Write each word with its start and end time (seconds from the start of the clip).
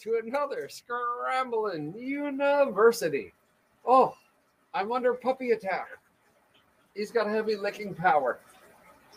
to 0.00 0.20
another 0.24 0.68
Scramblin 0.68 1.98
University. 2.00 3.32
Oh, 3.86 4.14
I'm 4.74 4.92
under 4.92 5.14
puppy 5.14 5.50
attack. 5.50 5.88
He's 6.94 7.10
got 7.10 7.26
heavy 7.26 7.56
licking 7.56 7.94
power. 7.94 8.38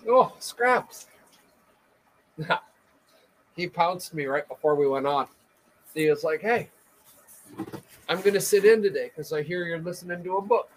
Oh, 0.08 0.34
scraps. 0.40 1.08
he 3.56 3.68
pounced 3.68 4.14
me 4.14 4.26
right 4.26 4.48
before 4.48 4.76
we 4.76 4.88
went 4.88 5.06
on. 5.06 5.28
He 5.94 6.10
was 6.10 6.24
like, 6.24 6.42
hey, 6.42 6.70
I'm 8.08 8.22
going 8.22 8.34
to 8.34 8.42
sit 8.42 8.66
in 8.66 8.82
today 8.82 9.10
because 9.10 9.34
I 9.34 9.42
hear 9.42 9.66
you're 9.66 9.80
listening 9.80 10.24
to 10.24 10.38
a 10.38 10.42
book. 10.42 10.70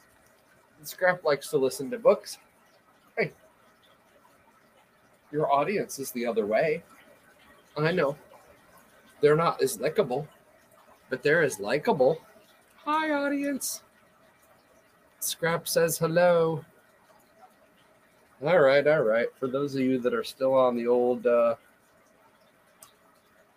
And 0.79 0.87
Scrap 0.87 1.25
likes 1.25 1.49
to 1.51 1.59
listen 1.59 1.91
to 1.91 1.99
books. 1.99 2.39
Hey, 3.17 3.33
your 5.31 5.51
audience 5.53 5.99
is 5.99 6.11
the 6.11 6.27
other 6.27 6.47
way. 6.47 6.83
I 7.77 7.93
know. 7.93 8.17
They're 9.25 9.35
not 9.35 9.61
as 9.63 9.81
likable, 9.81 10.29
but 11.09 11.23
they're 11.23 11.41
as 11.41 11.59
likable. 11.59 12.21
Hi, 12.85 13.11
audience. 13.11 13.83
Scrap 15.19 15.67
says 15.67 15.97
hello. 15.97 16.63
All 18.45 18.59
right, 18.59 18.87
all 18.87 19.01
right. 19.01 19.29
For 19.41 19.49
those 19.49 19.75
of 19.77 19.81
you 19.81 19.99
that 20.01 20.13
are 20.13 20.25
still 20.25 20.53
on 20.53 20.77
the 20.77 20.87
old 20.87 21.27
uh, 21.27 21.55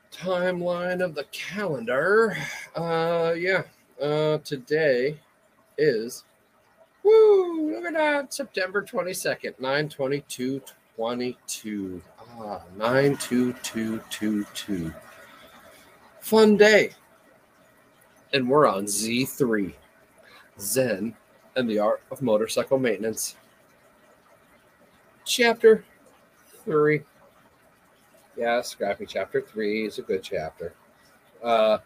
timeline 0.09 1.03
of 1.03 1.15
the 1.15 1.25
calendar, 1.33 2.37
uh, 2.73 3.33
yeah, 3.37 3.63
uh, 4.01 4.37
today 4.45 5.19
is 5.77 6.23
woo, 7.03 7.73
look 7.73 7.83
at 7.83 7.93
that, 7.93 8.33
September 8.33 8.81
22nd, 8.81 9.59
922 9.59 10.61
22. 10.95 12.01
Ah, 12.39 12.61
92222. 12.77 14.93
Fun 16.27 16.57
day. 16.57 16.89
And 18.33 18.49
we're 18.49 18.67
on 18.67 18.83
Z3, 18.83 19.73
Zen 20.59 21.15
and 21.55 21.69
the 21.69 21.79
Art 21.79 22.01
of 22.11 22.21
Motorcycle 22.21 22.77
Maintenance. 22.77 23.37
Chapter 25.23 25.85
3. 26.65 27.01
Yeah, 28.35 28.59
Scrappy 28.61 29.05
Chapter 29.05 29.39
3 29.39 29.85
is 29.85 29.99
a 29.99 30.01
good 30.01 30.21
chapter. 30.21 30.73
Uh, 31.41 31.77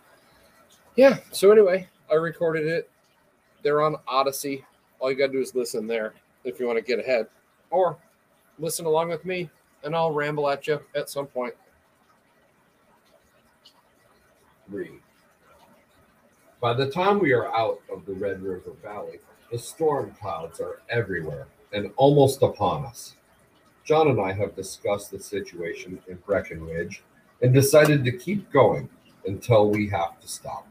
yeah, 0.96 1.20
so 1.32 1.52
anyway, 1.52 1.88
I 2.12 2.16
recorded 2.16 2.66
it. 2.66 2.90
They're 3.62 3.84
on 3.84 3.96
Odysee. 4.08 4.66
All 4.98 5.12
you 5.12 5.18
got 5.20 5.28
to 5.28 5.34
do 5.34 5.40
is 5.40 5.54
listen 5.54 5.86
there 5.86 6.16
if 6.46 6.60
you 6.60 6.66
want 6.66 6.80
to 6.80 6.84
get 6.84 6.98
ahead. 6.98 7.28
Or 7.70 7.96
listen 8.58 8.88
along 8.88 9.10
with 9.10 9.24
me, 9.24 9.52
and 9.84 9.96
I'll 9.96 10.12
ramble 10.12 10.50
at 10.50 10.66
you 10.66 10.82
at 10.96 11.12
some 11.12 11.28
point. 11.28 11.54
Three. 14.72 15.02
By 16.62 16.74
the 16.74 16.92
time 16.92 17.18
we 17.18 17.34
are 17.34 17.52
out 17.56 17.82
of 17.92 18.06
the 18.06 18.14
Red 18.14 18.44
River 18.44 18.74
Valley, 18.84 19.20
the 19.52 19.58
storm 19.58 20.16
clouds 20.22 20.60
are 20.60 20.80
everywhere 20.92 21.48
and 21.74 21.92
almost 21.98 22.44
upon 22.44 22.86
us. 22.86 23.16
John 23.84 24.10
and 24.10 24.22
I 24.22 24.32
have 24.34 24.56
discussed 24.56 25.10
the 25.10 25.20
situation 25.20 26.00
in 26.08 26.18
Breckenridge 26.18 27.02
and 27.42 27.52
decided 27.52 28.06
to 28.06 28.12
keep 28.12 28.52
going 28.52 28.88
until 29.26 29.72
we 29.72 29.90
have 29.90 30.20
to 30.20 30.28
stop. 30.28 30.68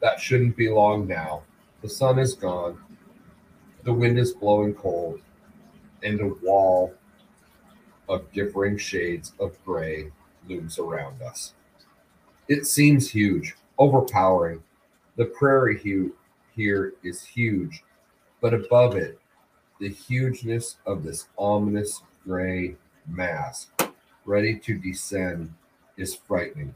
That 0.00 0.18
shouldn't 0.18 0.56
be 0.56 0.70
long 0.70 1.06
now. 1.06 1.42
The 1.82 1.90
sun 1.90 2.18
is 2.18 2.32
gone, 2.32 2.78
the 3.84 3.92
wind 3.92 4.18
is 4.18 4.32
blowing 4.32 4.72
cold, 4.72 5.20
and 6.02 6.22
a 6.22 6.28
wall 6.42 6.94
of 8.08 8.32
differing 8.32 8.78
shades 8.78 9.34
of 9.40 9.62
gray 9.62 10.10
looms 10.48 10.78
around 10.78 11.20
us. 11.20 11.52
It 12.48 12.66
seems 12.66 13.10
huge, 13.10 13.56
overpowering. 13.78 14.62
The 15.16 15.26
prairie 15.26 15.78
hue 15.78 16.14
here 16.54 16.92
is 17.02 17.24
huge, 17.24 17.82
but 18.42 18.52
above 18.52 18.96
it, 18.96 19.18
the 19.80 19.88
hugeness 19.88 20.76
of 20.84 21.02
this 21.02 21.28
ominous 21.38 22.02
gray 22.24 22.76
mass 23.08 23.68
ready 24.26 24.58
to 24.58 24.78
descend 24.78 25.52
is 25.96 26.14
frightening. 26.14 26.74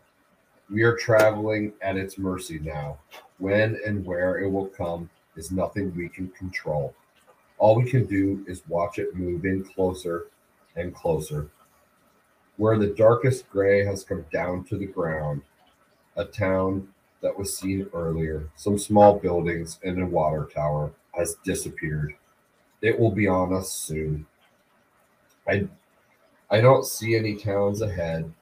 We 0.71 0.85
are 0.85 0.97
traveling 0.97 1.73
at 1.83 1.97
its 1.97 2.17
mercy 2.17 2.61
now. 2.61 2.99
When 3.39 3.79
and 3.87 4.07
where 4.07 4.39
it 4.39 4.49
will 4.49 4.69
come 4.69 5.11
is 5.37 5.51
nothing 5.51 5.95
we 5.95 6.09
can 6.09 6.29
control. 6.29 6.95
All 7.59 7.77
we 7.77 7.91
can 7.91 8.07
do 8.07 8.45
is 8.49 8.63
watch 8.69 8.99
it 8.99 9.15
move 9.15 9.45
in 9.45 9.65
closer 9.65 10.29
and 10.77 10.95
closer. 10.95 11.51
Where 12.57 12.79
the 12.79 12.95
darkest 12.95 13.51
gray 13.51 13.85
has 13.85 14.05
come 14.05 14.25
down 14.33 14.65
to 14.65 14.79
the 14.79 14.87
ground, 14.87 15.43
a 16.17 16.25
town 16.25 16.89
that 17.23 17.39
was 17.39 17.57
seen 17.57 17.89
earlier, 17.93 18.49
some 18.57 18.79
small 18.79 19.19
buildings 19.19 19.79
and 19.85 20.01
a 20.03 20.07
water 20.07 20.49
tower 20.53 20.93
has 21.13 21.37
disappeared. 21.45 22.15
It 22.83 22.99
will 22.99 23.11
be 23.11 23.27
on 23.29 23.53
us 23.53 23.71
soon. 23.73 24.27
I 25.47 25.69
I 26.51 26.61
don't 26.61 26.85
see 26.85 27.15
any 27.15 27.37
towns 27.37 27.81
ahead, 27.81 28.33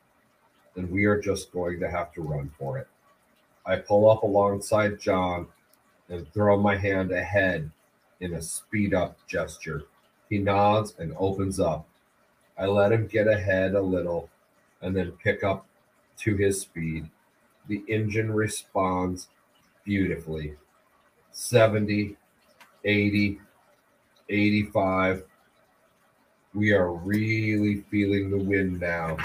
and 0.77 0.91
we 0.91 1.05
are 1.05 1.21
just 1.21 1.53
going 1.53 1.81
to 1.81 1.91
have 1.91 2.12
to 2.15 2.22
run 2.22 2.50
for 2.59 2.78
it. 2.78 2.89
I 3.66 3.77
pull 3.77 4.11
up 4.11 4.22
alongside 4.22 5.00
John 5.00 5.47
and 6.09 6.33
throw 6.33 6.56
my 6.56 6.77
hand 6.77 7.12
ahead 7.12 7.71
in 8.21 8.34
a 8.34 8.43
speed 8.43 8.95
up 8.95 9.19
gesture. 9.27 9.83
He 10.31 10.39
nods 10.39 10.95
and 10.99 11.15
opens 11.19 11.60
up. 11.60 11.87
I 12.56 12.66
let 12.66 12.93
him 12.93 13.06
get 13.06 13.28
ahead 13.28 13.75
a 13.75 13.81
little 13.81 14.31
and 14.81 14.97
then 14.97 15.12
pick 15.12 15.45
up 15.45 15.66
to 16.19 16.37
his 16.37 16.60
speed. 16.62 17.09
The 17.68 17.84
engine 17.86 18.32
responds 18.32 19.28
beautifully 19.84 20.54
70, 21.32 22.16
80, 22.84 23.40
85. 24.28 25.24
We 26.54 26.72
are 26.72 26.92
really 26.92 27.84
feeling 27.90 28.30
the 28.30 28.38
wind 28.38 28.80
now. 28.80 29.16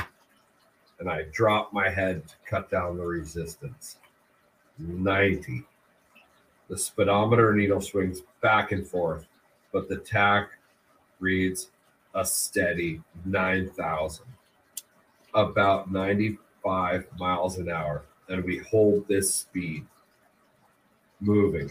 And 1.00 1.10
I 1.10 1.24
drop 1.32 1.74
my 1.74 1.90
head 1.90 2.28
to 2.28 2.34
cut 2.46 2.70
down 2.70 2.98
the 2.98 3.06
resistance. 3.06 3.98
90. 4.78 5.64
The 6.70 6.78
speedometer 6.78 7.54
needle 7.54 7.82
swings 7.82 8.22
back 8.42 8.72
and 8.72 8.88
forth, 8.88 9.26
but 9.72 9.90
the 9.90 9.98
tach 9.98 10.52
reads 11.20 11.70
a 12.16 12.26
steady 12.26 13.02
9,000, 13.26 14.26
about 15.34 15.92
95 15.92 17.08
miles 17.18 17.58
an 17.58 17.70
hour. 17.70 18.04
And 18.30 18.44
we 18.44 18.60
hold 18.60 19.08
this 19.08 19.34
speed, 19.34 19.86
moving. 21.20 21.70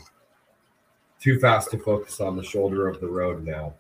Too 1.21 1.39
fast 1.39 1.71
to 1.71 1.79
focus 1.79 2.21
on 2.21 2.37
the 2.37 2.43
shoulder 2.43 2.89
of 2.89 3.01
the 3.01 3.09
road 3.09 3.45
now. 3.45 3.75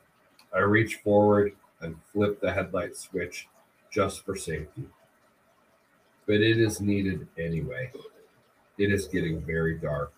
I 0.55 0.61
reach 0.61 0.97
forward 0.97 1.55
and 1.81 1.97
flip 2.13 2.41
the 2.41 2.53
headlight 2.53 2.97
switch 2.97 3.49
just 3.91 4.25
for 4.25 4.37
safety. 4.37 4.85
But 6.27 6.37
it 6.37 6.59
is 6.59 6.81
needed 6.81 7.27
anyway. 7.39 7.91
It 8.79 8.93
is 8.93 9.07
getting 9.07 9.41
very 9.43 9.77
dark. 9.77 10.13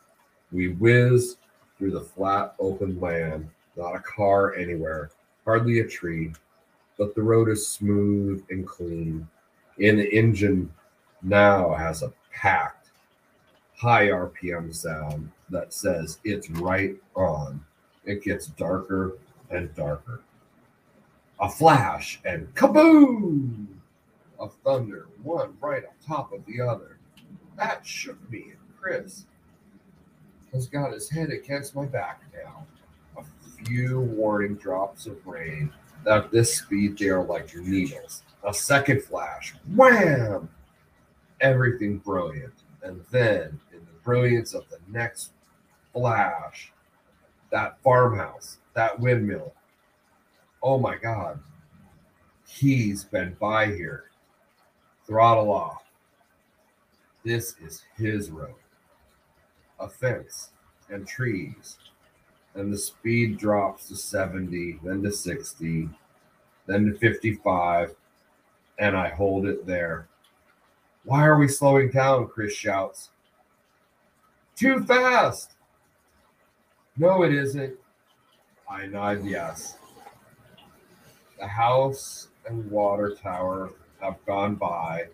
We 0.52 0.68
whiz 0.68 1.36
through 1.78 1.92
the 1.92 2.00
flat, 2.00 2.54
open 2.58 3.00
land, 3.00 3.48
not 3.76 3.96
a 3.96 4.00
car 4.00 4.54
anywhere, 4.54 5.10
hardly 5.44 5.80
a 5.80 5.88
tree, 5.88 6.32
but 6.98 7.14
the 7.14 7.22
road 7.22 7.48
is 7.48 7.66
smooth 7.66 8.44
and 8.50 8.66
clean. 8.66 9.26
And 9.82 9.98
the 9.98 10.14
engine 10.14 10.72
now 11.22 11.72
has 11.74 12.02
a 12.02 12.12
packed, 12.34 12.90
high 13.76 14.08
RPM 14.08 14.74
sound 14.74 15.30
that 15.50 15.72
says 15.72 16.18
it's 16.24 16.50
right 16.50 16.96
on. 17.14 17.64
It 18.04 18.22
gets 18.22 18.46
darker 18.48 19.16
and 19.50 19.74
darker. 19.74 20.20
A 21.40 21.48
flash 21.48 22.20
and 22.24 22.52
kaboom 22.54 23.66
of 24.38 24.54
thunder, 24.64 25.06
one 25.22 25.54
right 25.60 25.84
on 25.84 25.92
top 26.06 26.32
of 26.32 26.44
the 26.46 26.60
other. 26.60 26.98
That 27.56 27.86
shook 27.86 28.18
me, 28.30 28.42
and 28.50 28.76
Chris 28.80 29.26
has 30.52 30.66
got 30.66 30.92
his 30.92 31.08
head 31.08 31.30
against 31.30 31.74
my 31.74 31.84
back 31.84 32.22
now. 32.32 32.66
A 33.18 33.64
few 33.64 34.00
warning 34.00 34.54
drops 34.56 35.06
of 35.06 35.26
rain. 35.26 35.72
At 36.06 36.30
this 36.30 36.58
speed, 36.58 36.98
they 36.98 37.08
are 37.08 37.24
like 37.24 37.54
needles. 37.56 38.22
A 38.46 38.52
second 38.52 39.02
flash, 39.02 39.54
wham! 39.74 40.48
Everything 41.44 41.98
brilliant. 41.98 42.54
And 42.82 43.04
then, 43.10 43.60
in 43.70 43.80
the 43.80 44.00
brilliance 44.02 44.54
of 44.54 44.64
the 44.70 44.78
next 44.88 45.32
flash, 45.92 46.72
that 47.50 47.78
farmhouse, 47.82 48.56
that 48.72 48.98
windmill. 48.98 49.52
Oh 50.62 50.78
my 50.78 50.96
God. 50.96 51.38
He's 52.48 53.04
been 53.04 53.36
by 53.38 53.66
here. 53.66 54.04
Throttle 55.06 55.52
off. 55.52 55.84
This 57.24 57.56
is 57.62 57.82
his 57.94 58.30
road. 58.30 58.54
A 59.80 59.88
fence 59.88 60.50
and 60.88 61.06
trees. 61.06 61.76
And 62.54 62.72
the 62.72 62.78
speed 62.78 63.36
drops 63.36 63.88
to 63.88 63.96
70, 63.96 64.80
then 64.82 65.02
to 65.02 65.12
60, 65.12 65.90
then 66.66 66.86
to 66.86 66.98
55. 66.98 67.94
And 68.78 68.96
I 68.96 69.10
hold 69.10 69.44
it 69.44 69.66
there. 69.66 70.08
Why 71.04 71.24
are 71.24 71.38
we 71.38 71.48
slowing 71.48 71.90
down? 71.90 72.28
Chris 72.28 72.54
shouts. 72.54 73.10
Too 74.56 74.84
fast. 74.84 75.52
No, 76.96 77.22
it 77.24 77.34
isn't. 77.34 77.74
I 78.68 78.86
nod 78.86 79.24
yes. 79.24 79.76
The 81.38 81.46
house 81.46 82.28
and 82.46 82.70
water 82.70 83.16
tower 83.20 83.72
have 84.00 84.24
gone 84.26 84.54
by, 84.54 85.06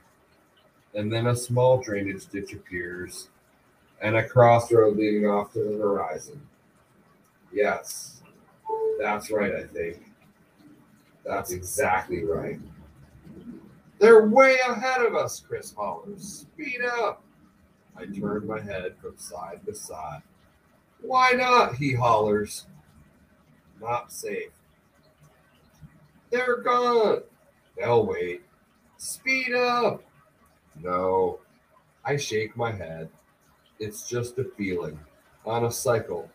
and 0.94 1.12
then 1.12 1.28
a 1.28 1.36
small 1.36 1.80
drainage 1.80 2.26
ditch 2.26 2.52
appears, 2.52 3.28
and 4.02 4.16
a 4.16 4.28
crossroad 4.28 4.96
leading 4.96 5.26
off 5.26 5.52
to 5.54 5.60
the 5.60 5.78
horizon. 5.78 6.40
Yes, 7.52 8.22
that's 9.00 9.30
right, 9.30 9.54
I 9.54 9.64
think. 9.64 10.12
That's 11.24 11.52
exactly 11.52 12.24
right. 12.24 12.60
They're 14.00 14.26
way 14.26 14.56
ahead 14.66 15.02
of 15.02 15.14
us, 15.14 15.40
Chris 15.46 15.74
hollers. 15.74 16.46
Speed 16.54 16.80
up. 17.00 17.22
I 17.96 18.06
turn 18.06 18.46
my 18.46 18.58
head 18.58 18.94
from 19.00 19.18
side 19.18 19.60
to 19.66 19.74
side. 19.74 20.22
Why 21.02 21.32
not? 21.32 21.74
He 21.74 21.92
hollers. 21.92 22.66
Not 23.78 24.10
safe. 24.10 24.52
They're 26.30 26.62
gone. 26.62 27.22
They'll 27.76 28.06
wait. 28.06 28.42
Speed 28.96 29.52
up. 29.52 30.02
No. 30.82 31.40
I 32.02 32.16
shake 32.16 32.56
my 32.56 32.72
head. 32.72 33.10
It's 33.78 34.08
just 34.08 34.38
a 34.38 34.44
feeling. 34.56 34.98
On 35.44 35.66
a 35.66 35.70
cycle. 35.70 36.30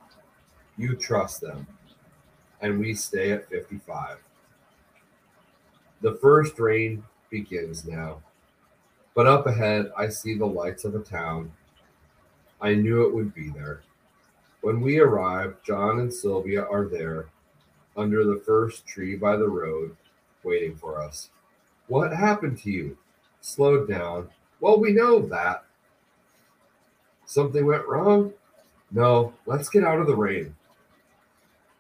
You 0.78 0.96
trust 0.96 1.42
them. 1.42 1.66
And 2.62 2.80
we 2.80 2.94
stay 2.94 3.32
at 3.32 3.50
55. 3.50 4.18
The 6.02 6.14
first 6.22 6.60
rain 6.60 7.04
begins 7.30 7.86
now. 7.86 8.22
But 9.14 9.28
up 9.28 9.48
ahead, 9.48 9.92
I 9.98 10.10
see 10.10 10.38
the 10.38 10.46
lights 10.46 10.84
of 10.84 10.96
a 10.96 11.00
town. 11.00 11.52
I 12.62 12.76
knew 12.76 13.04
it 13.04 13.14
would 13.14 13.34
be 13.34 13.50
there. 13.50 13.82
When 14.62 14.82
we 14.82 15.00
arrive, 15.00 15.62
John 15.64 16.00
and 16.00 16.14
Sylvia 16.14 16.64
are 16.64 16.86
there, 16.86 17.28
under 17.96 18.24
the 18.26 18.42
first 18.46 18.86
tree 18.86 19.16
by 19.16 19.38
the 19.38 19.48
road, 19.48 19.96
waiting 20.44 20.76
for 20.76 21.02
us. 21.02 21.30
What 21.88 22.12
happened 22.12 22.58
to 22.60 22.72
you? 22.72 22.98
Slowed 23.42 23.88
down. 23.88 24.30
Well, 24.60 24.80
we 24.80 24.92
know 24.92 25.20
that. 25.28 25.66
Something 27.26 27.66
went 27.66 27.88
wrong? 27.88 28.34
No, 28.92 29.34
let's 29.46 29.70
get 29.70 29.84
out 29.84 30.00
of 30.00 30.08
the 30.08 30.16
rain. 30.16 30.56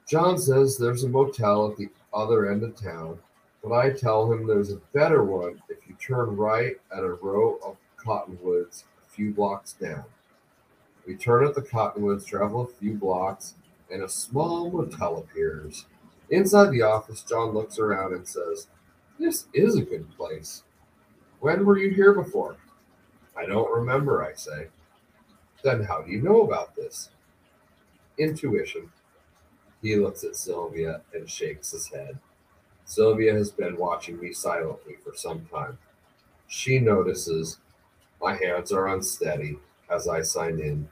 John 0.08 0.38
says 0.38 0.78
there's 0.78 1.04
a 1.04 1.10
motel 1.10 1.72
at 1.72 1.78
the 1.78 1.90
other 2.14 2.52
end 2.52 2.64
of 2.64 2.76
town, 2.76 3.18
but 3.66 3.74
I 3.74 3.90
tell 3.90 4.32
him 4.32 4.46
there's 4.46 4.72
a 4.72 4.82
better 4.94 5.24
one 5.24 5.60
if 5.70 5.80
you 5.88 5.96
turn 5.96 6.38
right 6.38 6.80
at 6.96 7.04
a 7.04 7.14
row 7.14 7.58
of 7.66 7.78
cottonwoods 7.98 8.84
a 9.04 9.10
few 9.10 9.32
blocks 9.32 9.74
down. 9.74 10.04
We 11.08 11.16
turn 11.16 11.48
at 11.48 11.56
the 11.56 11.64
cottonwoods, 11.64 12.26
travel 12.26 12.62
a 12.62 12.68
few 12.68 12.94
blocks, 12.94 13.56
and 13.92 14.04
a 14.04 14.10
small 14.10 14.70
motel 14.70 15.18
appears. 15.18 15.86
Inside 16.30 16.72
the 16.72 16.84
office, 16.84 17.24
John 17.24 17.54
looks 17.54 17.80
around 17.80 18.14
and 18.14 18.28
says, 18.28 18.68
This 19.20 19.48
is 19.52 19.76
a 19.76 19.82
good 19.82 20.12
place. 20.16 20.62
When 21.40 21.66
were 21.66 21.80
you 21.80 21.90
here 21.90 22.14
before? 22.14 22.58
I 23.36 23.48
don't 23.48 23.74
remember, 23.74 24.24
I 24.24 24.36
say. 24.36 24.68
Then 25.64 25.84
how 25.84 26.04
do 26.04 26.12
you 26.12 26.22
know 26.22 26.42
about 26.42 26.76
this? 26.76 27.10
Intuition. 28.20 28.92
He 29.82 29.96
looks 29.96 30.24
at 30.24 30.36
Sylvia 30.36 31.02
and 31.14 31.28
shakes 31.28 31.72
his 31.72 31.88
head. 31.88 32.20
Sylvia 32.86 33.34
has 33.34 33.52
been 33.52 33.78
watching 33.78 34.20
me 34.20 34.32
silently 34.32 34.96
for 35.04 35.16
some 35.16 35.48
time. 35.52 35.78
She 36.48 36.80
notices 36.80 37.58
my 38.22 38.36
hands 38.36 38.72
are 38.72 38.88
unsteady 38.88 39.58
as 39.90 40.08
I 40.08 40.22
sign 40.22 40.60
in. 40.60 40.88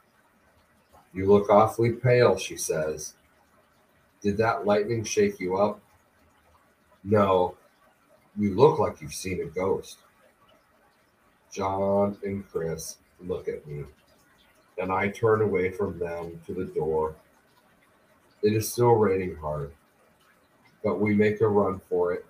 You 1.13 1.28
look 1.28 1.50
awfully 1.50 1.92
pale, 1.92 2.38
she 2.38 2.57
says. 2.57 3.13
Did 4.22 4.38
that 4.38 4.66
lightning 4.66 5.04
shake 5.04 5.40
you 5.40 5.57
up? 5.57 5.80
No. 7.04 7.56
You 8.38 8.56
look 8.56 8.80
like 8.80 9.01
you've 9.01 9.13
seen 9.13 9.42
a 9.42 9.45
ghost. 9.45 10.00
John 11.51 12.18
and 12.24 12.48
Chris 12.50 12.98
look 13.19 13.48
at 13.48 13.66
me, 13.68 13.84
and 14.80 14.92
I 14.92 15.10
turn 15.10 15.42
away 15.42 15.69
from 15.69 16.00
them 16.00 16.42
to 16.48 16.54
the 16.54 16.66
door. 16.66 17.16
It 18.42 18.54
is 18.54 18.72
still 18.72 18.94
raining 18.94 19.36
hard, 19.36 19.72
but 20.83 21.00
we 21.00 21.15
make 21.15 21.41
a 21.41 21.47
run 21.47 21.80
for 21.89 22.13
it 22.13 22.25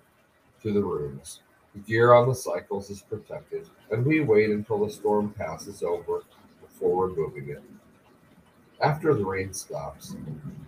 to 0.62 0.72
the 0.72 0.82
rooms. 0.82 1.40
The 1.74 1.80
gear 1.80 2.12
on 2.12 2.28
the 2.28 2.34
cycles 2.34 2.88
is 2.88 3.02
protected, 3.02 3.68
and 3.90 4.06
we 4.06 4.20
wait 4.20 4.50
until 4.50 4.84
the 4.84 4.92
storm 4.92 5.34
passes 5.36 5.82
over 5.82 6.22
before 6.62 7.08
removing 7.08 7.50
it. 7.50 7.62
After 8.80 9.14
the 9.14 9.24
rain 9.24 9.52
stops, 9.52 10.14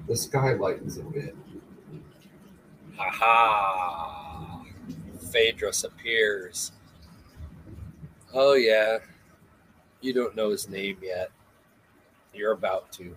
the 0.09 0.17
sky 0.17 0.55
lightens 0.55 0.99
a 0.99 1.03
bit. 1.03 1.37
Ha 2.97 3.11
ha! 3.13 4.65
Phaedrus 5.31 5.85
appears. 5.85 6.73
Oh, 8.33 8.55
yeah. 8.55 8.99
You 10.01 10.13
don't 10.13 10.37
know 10.37 10.51
his 10.51 10.69
name 10.69 10.99
yet. 11.03 11.31
You're 12.33 12.53
about 12.53 12.93
to. 12.93 13.17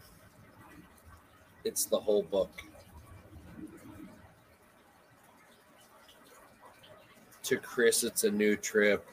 It's 1.63 1.85
the 1.85 1.99
whole 1.99 2.23
book. 2.23 2.51
To 7.49 7.57
Chris, 7.57 8.03
it's 8.03 8.25
a 8.25 8.29
new 8.29 8.55
trip. 8.55 9.03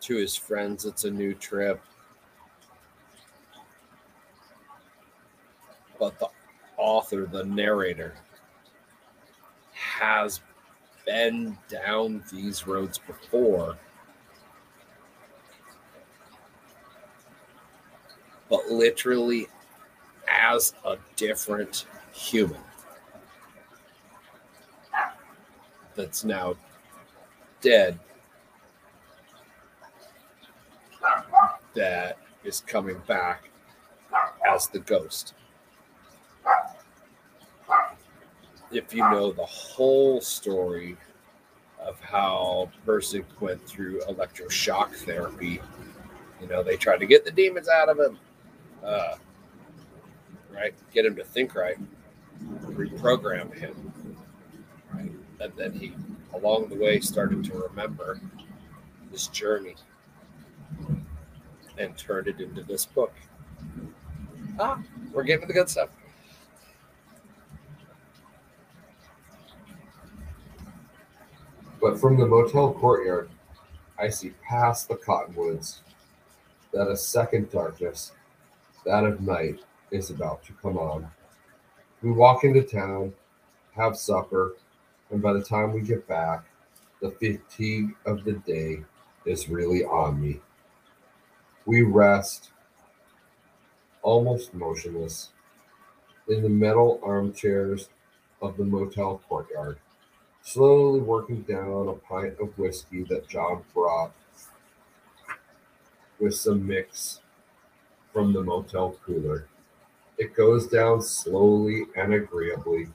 To 0.00 0.16
his 0.16 0.34
friends, 0.34 0.86
it's 0.86 1.04
a 1.04 1.10
new 1.10 1.34
trip. 1.34 1.78
But 6.00 6.18
the 6.18 6.28
author, 6.78 7.26
the 7.30 7.44
narrator, 7.44 8.14
has 9.74 10.40
been 11.04 11.58
down 11.68 12.24
these 12.32 12.66
roads 12.66 12.96
before. 12.96 13.76
But 18.48 18.70
literally 18.70 19.48
as 20.26 20.72
a 20.86 20.96
different 21.16 21.84
human 22.14 22.62
that's 25.94 26.24
now 26.24 26.54
dead 27.60 27.98
that 31.74 32.18
is 32.44 32.60
coming 32.60 33.00
back 33.06 33.50
as 34.48 34.66
the 34.68 34.78
ghost. 34.80 35.34
If 38.72 38.92
you 38.92 39.02
know 39.02 39.30
the 39.30 39.44
whole 39.44 40.20
story 40.20 40.96
of 41.78 42.00
how 42.00 42.70
person 42.84 43.24
went 43.40 43.64
through 43.66 44.00
electroshock 44.08 44.92
therapy, 44.94 45.60
you 46.40 46.48
know, 46.48 46.62
they 46.62 46.76
tried 46.76 46.98
to 47.00 47.06
get 47.06 47.24
the 47.24 47.30
demons 47.30 47.68
out 47.68 47.88
of 47.88 47.98
him, 47.98 48.18
uh, 48.84 49.14
right? 50.52 50.74
Get 50.92 51.06
him 51.06 51.14
to 51.16 51.24
think 51.24 51.54
right, 51.54 51.76
reprogram 52.64 53.54
him, 53.54 53.92
right? 54.92 55.12
And 55.40 55.52
then 55.56 55.72
he, 55.72 55.94
along 56.34 56.68
the 56.68 56.76
way, 56.76 57.00
started 57.00 57.44
to 57.44 57.54
remember 57.54 58.20
this 59.10 59.28
journey 59.28 59.74
and 61.78 61.96
turned 61.96 62.28
it 62.28 62.40
into 62.40 62.62
this 62.62 62.86
book. 62.86 63.12
Ah, 64.58 64.82
we're 65.12 65.22
getting 65.22 65.42
to 65.42 65.46
the 65.46 65.52
good 65.52 65.68
stuff. 65.68 65.90
But 71.80 72.00
from 72.00 72.16
the 72.16 72.26
motel 72.26 72.72
courtyard, 72.72 73.28
I 73.98 74.08
see 74.08 74.30
past 74.42 74.88
the 74.88 74.96
cottonwoods 74.96 75.82
that 76.72 76.88
a 76.88 76.96
second 76.96 77.50
darkness, 77.50 78.12
that 78.84 79.04
of 79.04 79.20
night, 79.20 79.60
is 79.90 80.10
about 80.10 80.44
to 80.44 80.52
come 80.54 80.76
on. 80.76 81.10
We 82.02 82.10
walk 82.10 82.44
into 82.44 82.62
town, 82.62 83.14
have 83.74 83.96
supper, 83.96 84.54
and 85.10 85.22
by 85.22 85.32
the 85.32 85.42
time 85.42 85.72
we 85.72 85.80
get 85.80 86.06
back, 86.08 86.44
the 87.00 87.10
fatigue 87.10 87.94
of 88.04 88.24
the 88.24 88.32
day 88.32 88.82
is 89.24 89.48
really 89.48 89.84
on 89.84 90.20
me. 90.20 90.40
We 91.64 91.82
rest, 91.82 92.50
almost 94.02 94.54
motionless, 94.54 95.30
in 96.28 96.42
the 96.42 96.48
metal 96.48 97.00
armchairs 97.02 97.88
of 98.42 98.56
the 98.56 98.64
motel 98.64 99.20
courtyard, 99.28 99.78
slowly 100.42 101.00
working 101.00 101.42
down 101.42 101.88
a 101.88 101.92
pint 101.92 102.38
of 102.40 102.56
whiskey 102.58 103.04
that 103.04 103.28
John 103.28 103.62
brought 103.74 104.12
with 106.18 106.34
some 106.34 106.66
mix 106.66 107.20
from 108.12 108.32
the 108.32 108.42
motel 108.42 108.96
cooler. 109.04 109.46
It 110.18 110.34
goes 110.34 110.66
down 110.66 111.02
slowly 111.02 111.84
and 111.96 112.14
agreeably. 112.14 112.88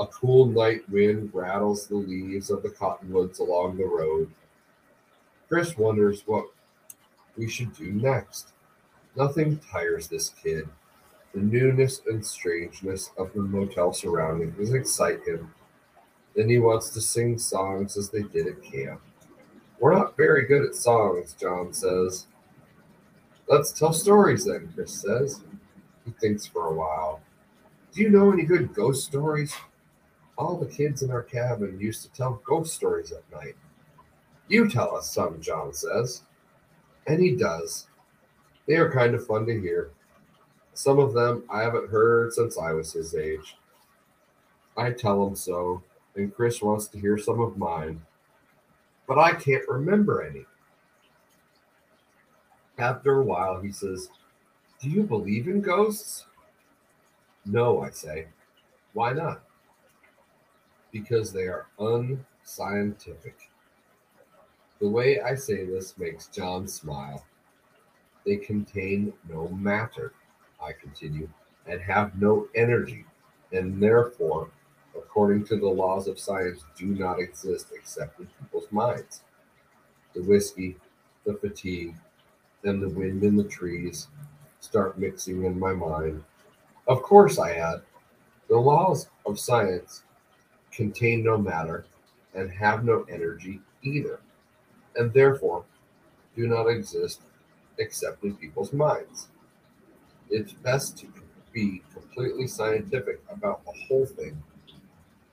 A 0.00 0.06
cool 0.06 0.46
night 0.46 0.88
wind 0.88 1.28
rattles 1.34 1.86
the 1.86 1.96
leaves 1.96 2.48
of 2.48 2.62
the 2.62 2.70
cottonwoods 2.70 3.38
along 3.38 3.76
the 3.76 3.84
road. 3.84 4.30
Chris 5.46 5.76
wonders 5.76 6.22
what 6.24 6.46
we 7.36 7.46
should 7.46 7.74
do 7.74 7.92
next. 7.92 8.54
Nothing 9.14 9.58
tires 9.58 10.08
this 10.08 10.30
kid. 10.30 10.66
The 11.34 11.40
newness 11.40 12.00
and 12.06 12.24
strangeness 12.24 13.10
of 13.18 13.30
the 13.34 13.42
motel 13.42 13.92
surroundings 13.92 14.72
excite 14.72 15.22
him. 15.26 15.52
Then 16.34 16.48
he 16.48 16.58
wants 16.58 16.88
to 16.90 17.00
sing 17.02 17.38
songs 17.38 17.98
as 17.98 18.08
they 18.08 18.22
did 18.22 18.46
at 18.46 18.62
camp. 18.62 19.02
We're 19.80 19.94
not 19.94 20.16
very 20.16 20.46
good 20.46 20.64
at 20.64 20.74
songs, 20.74 21.36
John 21.38 21.74
says. 21.74 22.26
Let's 23.48 23.70
tell 23.70 23.92
stories 23.92 24.46
then, 24.46 24.72
Chris 24.74 24.94
says. 24.94 25.42
He 26.06 26.12
thinks 26.12 26.46
for 26.46 26.68
a 26.68 26.72
while. 26.72 27.20
Do 27.92 28.00
you 28.00 28.08
know 28.08 28.32
any 28.32 28.44
good 28.44 28.72
ghost 28.72 29.04
stories? 29.04 29.54
All 30.40 30.56
the 30.56 30.64
kids 30.64 31.02
in 31.02 31.10
our 31.10 31.22
cabin 31.22 31.78
used 31.78 32.02
to 32.02 32.12
tell 32.12 32.40
ghost 32.46 32.74
stories 32.74 33.12
at 33.12 33.30
night. 33.30 33.56
You 34.48 34.70
tell 34.70 34.96
us 34.96 35.12
some, 35.12 35.38
John 35.38 35.74
says. 35.74 36.22
And 37.06 37.22
he 37.22 37.36
does. 37.36 37.88
They 38.66 38.76
are 38.76 38.90
kind 38.90 39.14
of 39.14 39.26
fun 39.26 39.44
to 39.44 39.60
hear. 39.60 39.90
Some 40.72 40.98
of 40.98 41.12
them 41.12 41.44
I 41.50 41.60
haven't 41.60 41.90
heard 41.90 42.32
since 42.32 42.56
I 42.56 42.72
was 42.72 42.90
his 42.90 43.14
age. 43.14 43.58
I 44.78 44.92
tell 44.92 45.26
him 45.26 45.36
so, 45.36 45.82
and 46.16 46.34
Chris 46.34 46.62
wants 46.62 46.88
to 46.88 46.98
hear 46.98 47.18
some 47.18 47.42
of 47.42 47.58
mine. 47.58 48.00
But 49.06 49.18
I 49.18 49.34
can't 49.34 49.68
remember 49.68 50.22
any. 50.22 50.46
After 52.78 53.20
a 53.20 53.24
while, 53.24 53.60
he 53.60 53.72
says, 53.72 54.08
Do 54.80 54.88
you 54.88 55.02
believe 55.02 55.48
in 55.48 55.60
ghosts? 55.60 56.24
No, 57.44 57.82
I 57.82 57.90
say. 57.90 58.28
Why 58.94 59.12
not? 59.12 59.42
Because 60.92 61.32
they 61.32 61.46
are 61.46 61.66
unscientific. 61.78 63.50
The 64.80 64.88
way 64.88 65.20
I 65.20 65.34
say 65.34 65.64
this 65.64 65.98
makes 65.98 66.28
John 66.28 66.66
smile. 66.66 67.24
They 68.24 68.36
contain 68.36 69.12
no 69.28 69.48
matter, 69.48 70.12
I 70.62 70.72
continue, 70.72 71.28
and 71.66 71.80
have 71.80 72.20
no 72.20 72.48
energy, 72.54 73.04
and 73.52 73.82
therefore, 73.82 74.50
according 74.96 75.44
to 75.46 75.56
the 75.56 75.68
laws 75.68 76.08
of 76.08 76.18
science, 76.18 76.64
do 76.76 76.86
not 76.86 77.18
exist 77.18 77.68
except 77.72 78.20
in 78.20 78.28
people's 78.40 78.70
minds. 78.72 79.22
The 80.14 80.22
whiskey, 80.22 80.76
the 81.24 81.34
fatigue, 81.34 81.94
and 82.64 82.82
the 82.82 82.88
wind 82.88 83.22
in 83.22 83.36
the 83.36 83.44
trees 83.44 84.08
start 84.60 84.98
mixing 84.98 85.44
in 85.44 85.58
my 85.58 85.72
mind. 85.72 86.22
Of 86.88 87.02
course, 87.02 87.38
I 87.38 87.52
add, 87.52 87.82
the 88.48 88.58
laws 88.58 89.08
of 89.26 89.38
science 89.38 90.02
contain 90.80 91.22
no 91.22 91.36
matter 91.36 91.84
and 92.34 92.50
have 92.50 92.86
no 92.86 93.04
energy 93.10 93.60
either, 93.82 94.18
and 94.96 95.12
therefore 95.12 95.62
do 96.34 96.48
not 96.48 96.68
exist 96.68 97.20
except 97.76 98.24
in 98.24 98.34
people's 98.34 98.72
minds. 98.72 99.28
It's 100.30 100.54
best 100.54 100.96
to 100.98 101.06
be 101.52 101.82
completely 101.92 102.46
scientific 102.46 103.20
about 103.28 103.62
the 103.66 103.74
whole 103.86 104.06
thing 104.06 104.42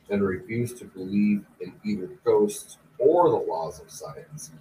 and 0.10 0.22
refuse 0.22 0.74
to 0.80 0.84
believe 0.84 1.46
in 1.62 1.74
either 1.86 2.10
ghosts 2.26 2.78
or 3.00 3.30
the 3.30 3.38
laws 3.38 3.80
of 3.80 3.90
science. 3.90 4.52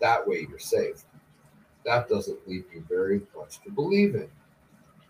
That 0.00 0.28
way 0.28 0.46
you're 0.50 0.58
safe. 0.58 1.02
That 1.86 2.10
doesn't 2.10 2.46
leave 2.46 2.66
you 2.74 2.84
very 2.86 3.22
much 3.34 3.62
to 3.62 3.70
believe 3.70 4.16
in, 4.16 4.28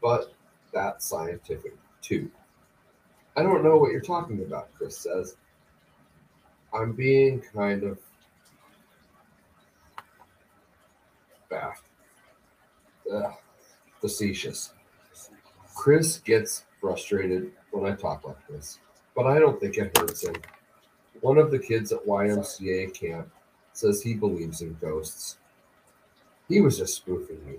but 0.01 0.33
that's 0.73 1.05
scientific 1.05 1.75
too. 2.01 2.31
I 3.37 3.43
don't 3.43 3.63
know 3.65 3.77
what 3.77 3.93
you're 3.93 4.01
talking 4.01 4.43
about, 4.43 4.75
Chris 4.75 4.99
says. 4.99 5.37
I'm 6.73 6.93
being 6.93 7.43
kind 7.55 7.83
of 7.83 7.99
back. 11.49 11.83
Ugh, 13.13 13.33
facetious. 14.01 14.73
Chris 15.75 16.19
gets 16.19 16.65
frustrated 16.81 17.51
when 17.71 17.91
I 17.91 17.97
talk 17.97 18.25
like 18.25 18.47
this, 18.49 18.79
but 19.15 19.27
I 19.27 19.39
don't 19.39 19.61
think 19.61 19.79
it 19.79 19.97
hurts 19.97 20.27
him. 20.27 20.35
One 21.21 21.39
of 21.39 21.51
the 21.51 21.59
kids 21.59 21.93
at 21.93 22.07
YMCA 22.07 22.95
camp 22.95 23.31
says 23.73 24.03
he 24.03 24.15
believes 24.15 24.63
in 24.63 24.75
ghosts. 24.81 25.39
He 26.49 26.61
was 26.61 26.79
just 26.79 26.95
spoofing 26.95 27.45
me. 27.47 27.57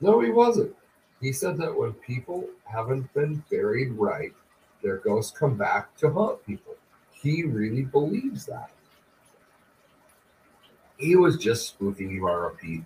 No, 0.00 0.20
he 0.20 0.30
wasn't. 0.30 0.74
He 1.20 1.32
said 1.32 1.56
that 1.58 1.76
when 1.76 1.92
people 1.92 2.48
haven't 2.64 3.12
been 3.12 3.42
buried 3.50 3.92
right, 3.92 4.32
their 4.82 4.98
ghosts 4.98 5.36
come 5.36 5.56
back 5.56 5.96
to 5.96 6.10
haunt 6.10 6.44
people. 6.46 6.74
He 7.12 7.44
really 7.44 7.82
believes 7.82 8.46
that. 8.46 8.70
He 10.96 11.16
was 11.16 11.36
just 11.38 11.68
spoofing 11.68 12.10
you, 12.10 12.28
repeat. 12.28 12.84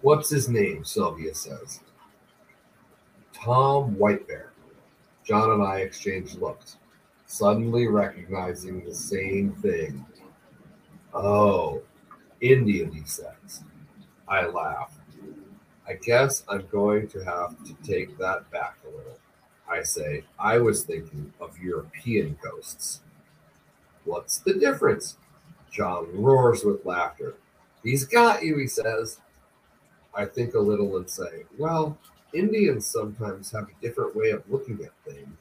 What's 0.00 0.30
his 0.30 0.48
name? 0.48 0.84
Sylvia 0.84 1.34
says. 1.34 1.80
Tom 3.32 3.96
Whitebear. 3.96 4.48
John 5.24 5.50
and 5.50 5.62
I 5.62 5.80
exchange 5.80 6.34
looks, 6.34 6.78
suddenly 7.26 7.86
recognizing 7.86 8.84
the 8.84 8.94
same 8.94 9.52
thing. 9.52 10.04
Oh, 11.12 11.82
Indian, 12.40 12.90
he 12.90 13.04
says. 13.04 13.62
I 14.26 14.46
laugh. 14.46 14.98
I 15.86 15.94
guess 15.94 16.44
I'm 16.48 16.66
going 16.70 17.08
to 17.08 17.24
have 17.24 17.56
to 17.64 17.74
take 17.82 18.16
that 18.18 18.50
back 18.50 18.78
a 18.84 18.88
little. 18.88 19.18
I 19.70 19.82
say, 19.82 20.24
I 20.38 20.58
was 20.58 20.84
thinking 20.84 21.32
of 21.40 21.58
European 21.58 22.36
ghosts. 22.42 23.00
What's 24.04 24.38
the 24.38 24.54
difference? 24.54 25.16
John 25.70 26.08
roars 26.12 26.64
with 26.64 26.84
laughter. 26.84 27.34
He's 27.84 28.04
got 28.04 28.42
you, 28.42 28.58
he 28.58 28.66
says. 28.66 29.20
I 30.14 30.24
think 30.24 30.54
a 30.54 30.58
little 30.58 30.96
and 30.96 31.08
say, 31.08 31.44
well, 31.56 31.96
Indians 32.34 32.84
sometimes 32.86 33.52
have 33.52 33.68
a 33.68 33.82
different 33.82 34.16
way 34.16 34.30
of 34.30 34.42
looking 34.50 34.80
at 34.82 34.92
things, 35.10 35.36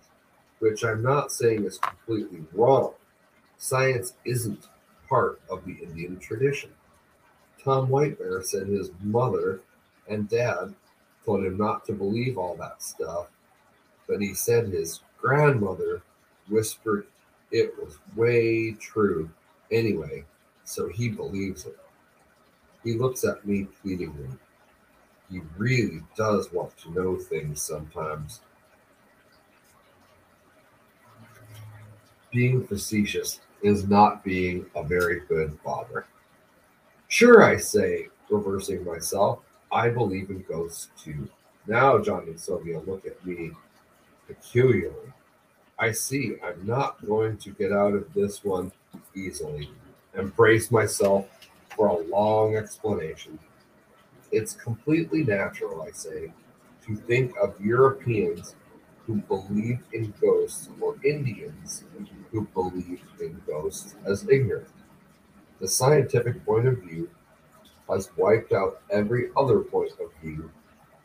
which 0.59 0.83
I'm 0.83 1.01
not 1.01 1.31
saying 1.31 1.65
is 1.65 1.79
completely 1.79 2.43
wrong. 2.53 2.93
Science 3.57 4.13
isn't 4.25 4.67
part 5.07 5.41
of 5.49 5.65
the 5.65 5.75
Indian 5.81 6.19
tradition. 6.19 6.69
Tom 7.63 7.87
Whitebear 7.87 8.43
said 8.43 8.67
his 8.67 8.91
mother 9.01 9.61
and 10.07 10.29
dad 10.29 10.73
told 11.25 11.43
him 11.45 11.57
not 11.57 11.85
to 11.85 11.93
believe 11.93 12.37
all 12.37 12.55
that 12.55 12.81
stuff, 12.81 13.27
but 14.09 14.19
he 14.19 14.33
said 14.33 14.67
his 14.67 15.01
grandmother 15.21 16.01
whispered 16.49 17.05
it 17.51 17.77
was 17.77 17.99
way 18.15 18.71
true 18.71 19.29
anyway, 19.71 20.25
so 20.65 20.89
he 20.89 21.07
believes 21.07 21.65
it. 21.65 21.77
He 22.83 22.95
looks 22.95 23.23
at 23.23 23.45
me 23.45 23.67
pleadingly. 23.81 24.29
He 25.31 25.41
really 25.57 26.01
does 26.17 26.51
want 26.51 26.75
to 26.79 26.91
know 26.91 27.17
things 27.17 27.61
sometimes. 27.61 28.41
Being 32.31 32.65
facetious 32.65 33.39
is 33.61 33.87
not 33.87 34.23
being 34.23 34.65
a 34.75 34.83
very 34.83 35.21
good 35.21 35.57
father. 35.63 36.07
Sure, 37.09 37.43
I 37.43 37.57
say, 37.57 38.07
reversing 38.29 38.83
myself, 38.83 39.39
I 39.71 39.89
believe 39.89 40.29
in 40.29 40.43
ghosts 40.43 40.89
too. 40.97 41.27
Now, 41.67 41.99
John 41.99 42.23
and 42.23 42.39
Sylvia 42.39 42.79
look 42.79 43.05
at 43.05 43.23
me 43.25 43.51
peculiarly. 44.29 45.11
I 45.79 45.91
see 45.91 46.35
I'm 46.43 46.65
not 46.65 47.03
going 47.05 47.37
to 47.37 47.49
get 47.51 47.71
out 47.71 47.93
of 47.93 48.13
this 48.13 48.43
one 48.43 48.71
easily 49.15 49.69
and 50.13 50.35
brace 50.35 50.69
myself 50.69 51.25
for 51.75 51.87
a 51.87 51.97
long 51.97 52.55
explanation. 52.55 53.39
It's 54.31 54.53
completely 54.53 55.23
natural, 55.23 55.81
I 55.81 55.91
say, 55.91 56.31
to 56.85 56.95
think 56.95 57.33
of 57.41 57.59
Europeans 57.59 58.55
who 59.07 59.15
believe 59.15 59.79
in 59.93 60.13
ghosts 60.21 60.69
or 60.79 60.95
Indians 61.03 61.83
who 62.31 62.47
believe 62.53 63.01
in 63.19 63.41
ghosts 63.47 63.95
as 64.05 64.27
ignorant. 64.29 64.67
The 65.59 65.67
scientific 65.67 66.45
point 66.45 66.67
of 66.67 66.77
view 66.77 67.09
has 67.89 68.11
wiped 68.15 68.53
out 68.53 68.81
every 68.91 69.29
other 69.35 69.61
point 69.61 69.93
of 69.99 70.11
view 70.21 70.51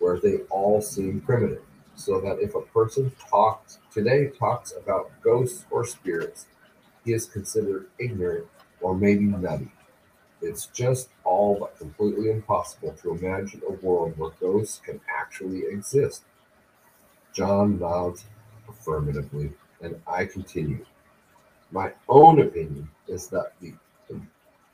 where 0.00 0.20
they 0.20 0.38
all 0.50 0.82
seem 0.82 1.22
primitive. 1.22 1.62
So 1.96 2.20
that 2.20 2.40
if 2.40 2.54
a 2.54 2.60
person 2.60 3.12
talks 3.30 3.78
today 3.92 4.28
talks 4.28 4.72
about 4.72 5.10
ghosts 5.22 5.64
or 5.70 5.84
spirits, 5.86 6.46
he 7.04 7.12
is 7.12 7.26
considered 7.26 7.88
ignorant 7.98 8.46
or 8.80 8.94
maybe 8.94 9.24
nutty. 9.24 9.70
It's 10.42 10.66
just 10.66 11.08
all 11.24 11.58
but 11.58 11.78
completely 11.78 12.30
impossible 12.30 12.94
to 13.02 13.12
imagine 13.12 13.62
a 13.68 13.72
world 13.72 14.18
where 14.18 14.30
ghosts 14.40 14.80
can 14.84 15.00
actually 15.08 15.64
exist. 15.66 16.24
John 17.34 17.78
nods 17.78 18.24
affirmatively, 18.68 19.52
and 19.82 20.00
I 20.06 20.24
continue. 20.24 20.86
My 21.70 21.92
own 22.08 22.40
opinion 22.40 22.90
is 23.08 23.28
that 23.28 23.52
the 23.60 23.74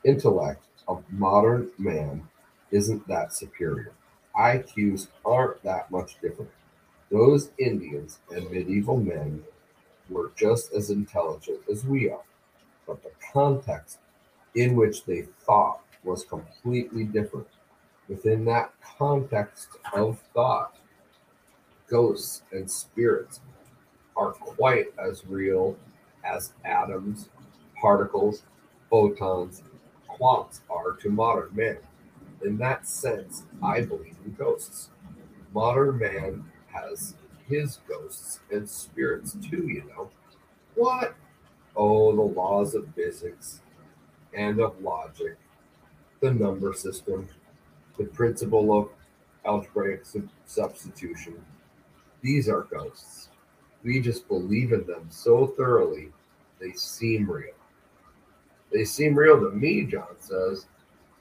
intellect 0.05 0.65
of 0.89 1.05
modern 1.11 1.71
man 1.79 2.29
isn't 2.71 3.07
that 3.09 3.33
superior. 3.33 3.93
IQs 4.35 5.09
aren't 5.25 5.63
that 5.63 5.91
much 5.91 6.21
different. 6.21 6.51
Those 7.11 7.51
Indians 7.59 8.21
and 8.31 8.51
medieval 8.51 8.97
men 8.97 9.43
were 10.09 10.31
just 10.37 10.73
as 10.73 10.91
intelligent 10.91 11.61
as 11.71 11.85
we 11.85 12.09
are, 12.09 12.23
but 12.87 13.03
the 13.03 13.11
context 13.33 13.99
in 14.55 14.77
which 14.77 15.05
they 15.05 15.23
thought 15.23 15.83
was 16.05 16.25
completely 16.25 17.05
different. 17.05 17.49
Within 18.09 18.45
that 18.45 18.73
context 18.81 19.69
of 19.93 20.21
thought, 20.35 20.77
ghosts 21.89 22.43
and 22.53 22.71
spirits 22.71 23.41
are 24.17 24.33
quite 24.33 24.93
as 24.99 25.27
real 25.27 25.77
as 26.25 26.53
atoms, 26.65 27.29
particles, 27.81 28.43
photons, 28.89 29.63
quanta 30.07 30.61
are 30.69 30.93
to 30.93 31.09
modern 31.11 31.51
man. 31.55 31.79
In 32.45 32.57
that 32.59 32.87
sense, 32.87 33.45
I 33.63 33.83
believe 33.83 34.17
in 34.25 34.35
ghosts. 34.35 34.91
Modern 35.53 35.99
man 35.99 36.50
has 36.73 37.15
his 37.49 37.79
ghosts 37.89 38.41
and 38.51 38.69
spirits 38.69 39.37
too, 39.43 39.69
you 39.69 39.85
know. 39.89 40.11
What? 40.75 41.15
Oh, 41.77 42.15
the 42.15 42.23
laws 42.23 42.75
of 42.75 42.89
physics 42.95 43.61
and 44.35 44.61
of 44.61 44.81
logic, 44.81 45.37
the 46.21 46.33
number 46.33 46.73
system, 46.73 47.29
the 47.99 48.05
principle 48.05 48.77
of 48.79 48.89
algebraic 49.45 50.05
sub- 50.05 50.29
substitution. 50.47 51.35
These 52.23 52.49
are 52.49 52.63
ghosts. 52.63 53.29
We 53.83 54.01
just 54.01 54.29
believe 54.29 54.73
in 54.73 54.87
them 54.87 55.07
so 55.09 55.47
thoroughly, 55.47 56.13
they 56.61 56.73
seem 56.73 57.31
real. 57.31 57.55
They 58.73 58.85
seem 58.85 59.17
real 59.17 59.41
to 59.41 59.51
me, 59.51 59.85
John 59.85 60.17
says. 60.19 60.67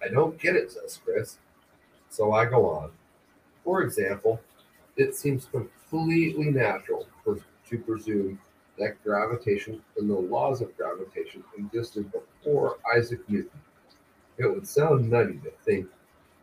I 0.03 0.09
don't 0.09 0.37
get 0.39 0.55
it, 0.55 0.71
says 0.71 0.99
Chris. 1.03 1.37
So 2.09 2.33
I 2.33 2.45
go 2.45 2.69
on. 2.69 2.91
For 3.63 3.81
example, 3.83 4.39
it 4.99 5.15
seems 5.15 5.45
completely 5.45 6.51
natural 6.51 7.07
for, 7.23 7.39
to 7.69 7.77
presume 7.79 8.39
that 8.77 9.01
gravitation 9.03 9.81
and 9.97 10.09
the 10.09 10.13
laws 10.13 10.61
of 10.61 10.75
gravitation 10.75 11.43
existed 11.57 12.11
before 12.11 12.77
Isaac 12.95 13.19
Newton. 13.29 13.59
It 14.37 14.47
would 14.47 14.67
sound 14.67 15.09
nutty 15.09 15.39
to 15.43 15.51
think 15.65 15.87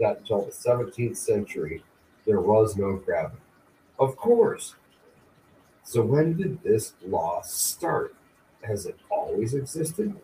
that 0.01 0.19
until 0.19 0.43
the 0.43 0.53
17th 0.53 1.17
century 1.17 1.83
there 2.27 2.41
was 2.41 2.77
no 2.77 2.97
gravity. 2.97 3.41
Of 3.99 4.17
course. 4.17 4.75
So 5.83 6.03
when 6.03 6.37
did 6.37 6.63
this 6.63 6.95
law 7.07 7.43
start? 7.43 8.15
Has 8.63 8.87
it 8.87 8.99
always 9.11 9.55
existed? 9.55 10.15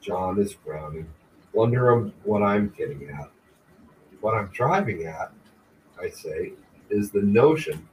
John 0.00 0.40
is 0.40 0.52
frowning. 0.52 1.06
Wonder 1.52 2.10
what 2.24 2.42
I'm 2.42 2.70
getting 2.76 3.08
at. 3.10 3.30
What 4.20 4.34
I'm 4.34 4.48
driving 4.48 5.04
at, 5.04 5.32
I 6.00 6.08
say, 6.08 6.52
is 6.90 7.10
the 7.10 7.22
notion 7.22 7.88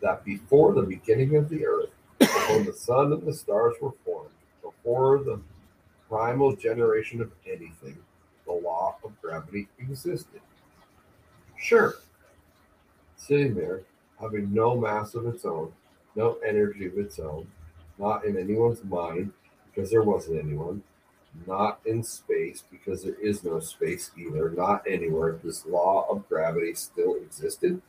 that 0.00 0.24
before 0.24 0.72
the 0.72 0.82
beginning 0.82 1.36
of 1.36 1.48
the 1.48 1.66
earth, 1.66 1.90
before 2.18 2.62
the 2.62 2.72
sun 2.72 3.12
and 3.12 3.26
the 3.26 3.32
stars 3.32 3.74
were 3.80 3.92
formed, 4.04 4.30
before 4.62 5.18
the 5.18 5.40
primal 6.08 6.54
generation 6.54 7.20
of 7.20 7.30
anything, 7.46 7.96
the 8.46 8.52
law 8.52 8.96
of 9.04 9.12
gravity 9.22 9.68
existed. 9.78 10.40
Sure. 11.56 11.94
Sitting 13.16 13.54
there, 13.54 13.82
having 14.20 14.52
no 14.52 14.76
mass 14.76 15.14
of 15.14 15.26
its 15.26 15.44
own, 15.44 15.72
no 16.16 16.36
energy 16.46 16.86
of 16.86 16.98
its 16.98 17.18
own, 17.18 17.46
not 17.98 18.24
in 18.24 18.36
anyone's 18.36 18.82
mind, 18.84 19.32
because 19.66 19.90
there 19.90 20.02
wasn't 20.02 20.44
anyone, 20.44 20.82
not 21.46 21.80
in 21.86 22.02
space, 22.02 22.64
because 22.70 23.02
there 23.04 23.14
is 23.14 23.44
no 23.44 23.60
space 23.60 24.10
either, 24.18 24.50
not 24.50 24.82
anywhere, 24.86 25.38
this 25.42 25.64
law 25.64 26.06
of 26.10 26.28
gravity 26.28 26.74
still 26.74 27.14
existed. 27.16 27.80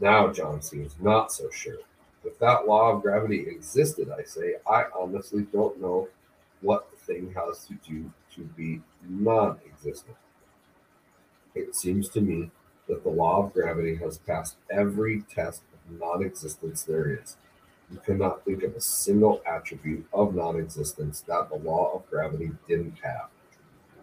Now 0.00 0.28
John 0.32 0.62
seems 0.62 0.94
not 1.00 1.32
so 1.32 1.50
sure. 1.50 1.78
If 2.24 2.38
that 2.38 2.66
law 2.66 2.92
of 2.92 3.02
gravity 3.02 3.46
existed, 3.48 4.10
I 4.10 4.22
say, 4.24 4.56
I 4.70 4.84
honestly 4.96 5.46
don't 5.52 5.80
know 5.80 6.08
what 6.60 6.90
the 6.90 6.96
thing 6.96 7.34
has 7.34 7.64
to 7.66 7.74
do 7.88 8.12
to 8.34 8.42
be 8.42 8.80
non 9.08 9.58
existent. 9.66 10.16
It 11.54 11.74
seems 11.74 12.08
to 12.10 12.20
me 12.20 12.50
that 12.88 13.02
the 13.02 13.10
law 13.10 13.44
of 13.44 13.52
gravity 13.52 13.96
has 13.96 14.18
passed 14.18 14.56
every 14.70 15.22
test 15.22 15.62
of 15.72 16.00
non 16.00 16.22
existence 16.22 16.82
there 16.82 17.10
is. 17.10 17.36
You 17.90 17.98
cannot 18.04 18.44
think 18.44 18.62
of 18.62 18.76
a 18.76 18.80
single 18.80 19.42
attribute 19.46 20.06
of 20.12 20.34
non 20.34 20.56
existence 20.56 21.22
that 21.22 21.48
the 21.48 21.56
law 21.56 21.94
of 21.94 22.10
gravity 22.10 22.50
didn't 22.68 22.98
have, 23.02 23.28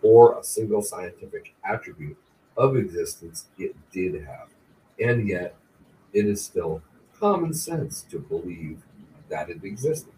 or 0.01 0.39
a 0.39 0.43
single 0.43 0.81
scientific 0.81 1.53
attribute 1.63 2.17
of 2.57 2.75
existence 2.75 3.45
it 3.57 3.75
did 3.91 4.15
have. 4.25 4.47
And 4.99 5.27
yet, 5.27 5.55
it 6.15 6.25
is 6.25 6.43
still 6.43 6.81
common 7.19 7.53
sense 7.53 8.01
to 8.09 8.17
believe 8.17 8.81
that 9.29 9.49
it 9.49 9.63
existed. 9.63 10.13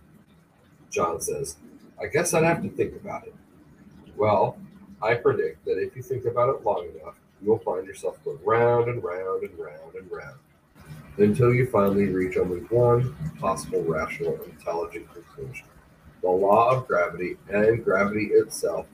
John 0.92 1.20
says, 1.20 1.58
I 2.00 2.06
guess 2.06 2.34
I'd 2.34 2.44
have 2.44 2.62
to 2.62 2.70
think 2.70 2.96
about 2.96 3.26
it. 3.26 3.34
Well, 4.16 4.58
I 5.02 5.16
predict 5.16 5.66
that 5.66 5.82
if 5.82 5.96
you 5.96 6.04
think 6.04 6.26
about 6.26 6.56
it 6.56 6.64
long 6.64 6.88
enough, 6.96 7.16
you'll 7.42 7.60
find 7.60 7.86
yourself 7.86 8.24
going 8.24 8.38
round 8.46 8.90
and 8.90 9.04
round 9.04 9.44
and 9.44 9.58
round 9.58 9.96
and 9.96 10.10
round 10.12 10.38
until 11.18 11.52
you 11.52 11.66
finally 11.68 12.08
reach 12.08 12.38
only 12.38 12.60
one 12.70 13.16
possible 13.40 13.84
rational, 13.84 14.40
intelligent 14.44 15.12
conclusion. 15.12 15.66
The 16.22 16.30
law 16.30 16.76
of 16.76 16.88
gravity 16.88 17.38
and 17.50 17.84
gravity 17.84 18.28
itself 18.34 18.86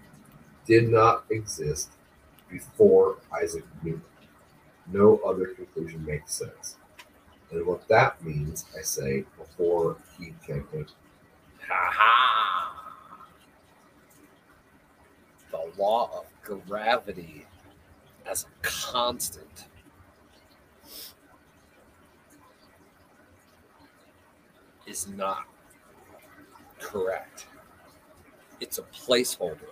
did 0.65 0.89
not 0.89 1.25
exist 1.29 1.91
before 2.49 3.17
Isaac 3.33 3.65
Newton. 3.81 4.01
No 4.91 5.19
other 5.25 5.47
conclusion 5.47 6.05
makes 6.05 6.33
sense. 6.33 6.77
And 7.53 7.67
what 7.67 7.87
that 7.87 8.23
means, 8.23 8.65
I 8.75 8.81
say, 8.81 9.25
before 9.37 9.95
he 10.17 10.33
can 10.43 10.63
think. 10.65 10.87
Ha 11.69 11.89
ha! 11.93 12.85
The 15.51 15.71
law 15.79 16.09
of 16.17 16.25
gravity 16.67 17.45
as 18.25 18.45
a 18.45 18.67
constant. 18.67 19.65
Is 24.87 25.07
not 25.07 25.45
correct. 26.79 27.45
It's 28.59 28.79
a 28.79 28.81
placeholder. 28.81 29.69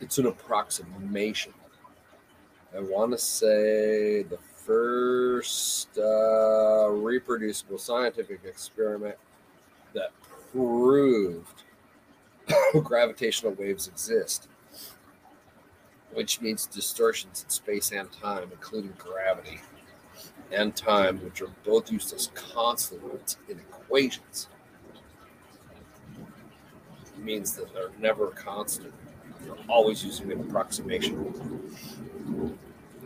It's 0.00 0.18
an 0.18 0.26
approximation. 0.26 1.54
I 2.76 2.80
want 2.80 3.12
to 3.12 3.18
say 3.18 4.24
the 4.24 4.38
first 4.68 5.96
uh, 5.96 6.90
reproducible 6.90 7.78
scientific 7.78 8.40
experiment 8.44 9.16
that 9.94 10.10
proved 10.52 11.62
gravitational 12.84 13.52
waves 13.54 13.88
exist, 13.88 14.48
which 16.12 16.42
means 16.42 16.66
distortions 16.66 17.42
in 17.42 17.48
space 17.48 17.92
and 17.92 18.12
time, 18.12 18.48
including 18.52 18.92
gravity 18.98 19.58
and 20.52 20.76
time, 20.76 21.16
which 21.24 21.40
are 21.40 21.50
both 21.64 21.90
used 21.90 22.12
as 22.14 22.30
constants 22.34 23.38
in 23.48 23.58
equations. 23.58 24.48
It 27.16 27.24
means 27.24 27.52
that 27.54 27.72
they're 27.72 27.90
never 27.98 28.28
constant. 28.28 28.92
You're 29.46 29.56
always 29.66 30.04
using 30.04 30.30
an 30.30 30.40
approximation. 30.40 31.32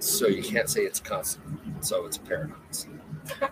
So 0.03 0.27
you 0.27 0.43
can't 0.43 0.69
say 0.69 0.81
it's 0.81 0.99
constant. 0.99 1.61
So 1.85 2.07
it's 2.07 2.17
a 2.17 2.21
paradox. 2.21 2.87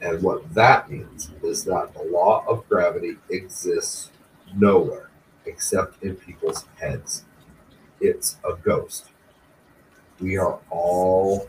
And 0.00 0.22
what 0.22 0.54
that 0.54 0.88
means 0.88 1.32
is 1.42 1.64
that 1.64 1.92
the 1.92 2.04
law 2.04 2.44
of 2.46 2.68
gravity 2.68 3.16
exists 3.30 4.12
nowhere 4.54 5.10
except 5.44 6.00
in 6.04 6.14
people's 6.14 6.66
heads. 6.76 7.24
It's 8.00 8.36
a 8.48 8.54
ghost. 8.54 9.06
We 10.20 10.36
are 10.36 10.60
all 10.70 11.48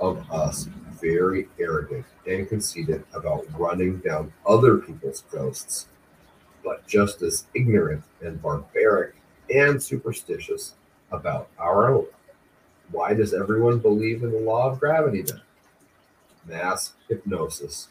of 0.00 0.24
us 0.30 0.70
very 1.02 1.48
arrogant 1.60 2.06
and 2.26 2.48
conceited 2.48 3.04
about 3.12 3.44
running 3.58 3.98
down 3.98 4.32
other 4.46 4.78
people's 4.78 5.24
ghosts, 5.30 5.86
but 6.64 6.86
just 6.86 7.20
as 7.20 7.44
ignorant 7.54 8.04
and 8.22 8.40
barbaric 8.40 9.16
and 9.50 9.82
superstitious 9.82 10.74
about 11.10 11.48
our 11.58 11.94
own. 11.94 12.06
Why 12.90 13.14
does 13.14 13.34
everyone 13.34 13.78
believe 13.78 14.22
in 14.22 14.32
the 14.32 14.38
law 14.38 14.70
of 14.70 14.80
gravity 14.80 15.22
then? 15.22 15.40
Mass 16.46 16.94
hypnosis 17.08 17.88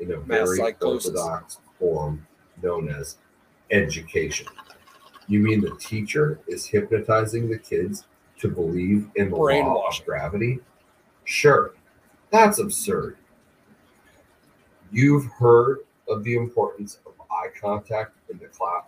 in 0.00 0.12
a 0.12 0.16
very 0.18 0.58
orthodox 0.60 1.58
form 1.78 2.26
known 2.62 2.88
as 2.88 3.16
education. 3.70 4.46
You 5.28 5.40
mean 5.40 5.60
the 5.60 5.76
teacher 5.76 6.40
is 6.46 6.66
hypnotizing 6.66 7.48
the 7.48 7.58
kids 7.58 8.04
to 8.38 8.48
believe 8.48 9.08
in 9.16 9.30
the 9.30 9.36
law 9.36 9.86
of 9.86 10.04
gravity? 10.04 10.60
Sure, 11.24 11.72
that's 12.30 12.58
absurd. 12.58 13.16
You've 14.92 15.26
heard 15.26 15.78
of 16.08 16.24
the 16.24 16.36
importance 16.36 16.98
of 17.06 17.12
eye 17.30 17.48
contact 17.60 18.16
in 18.30 18.38
the 18.38 18.46
class. 18.46 18.84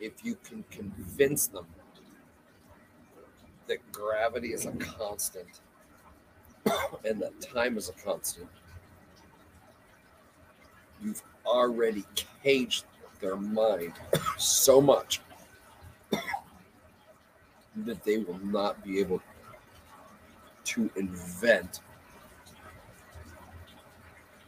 If 0.00 0.24
you 0.24 0.36
can 0.42 0.64
convince 0.70 1.46
them 1.46 1.66
that 3.66 3.78
gravity 3.92 4.52
is 4.52 4.66
a 4.66 4.72
constant 4.72 5.60
and 7.04 7.20
that 7.20 7.38
time 7.40 7.76
is 7.76 7.88
a 7.88 7.92
constant, 7.92 8.48
you've 11.02 11.22
already 11.46 12.04
caged 12.42 12.84
their 13.20 13.36
mind 13.36 13.92
so 14.38 14.80
much 14.80 15.20
that 17.76 18.02
they 18.04 18.18
will 18.18 18.38
not 18.44 18.82
be 18.82 18.98
able 18.98 19.22
to 20.64 20.90
invent 20.96 21.80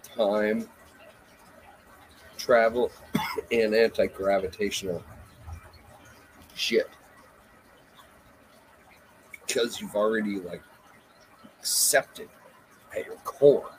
time 0.03 0.69
travel 2.37 2.91
and 3.51 3.75
anti-gravitational 3.75 5.03
shit. 6.63 6.89
Because 9.47 9.81
you've 9.81 9.97
already 9.97 10.39
like 10.39 10.63
accepted 11.59 12.29
at 12.97 13.05
your 13.05 13.17
core. 13.17 13.71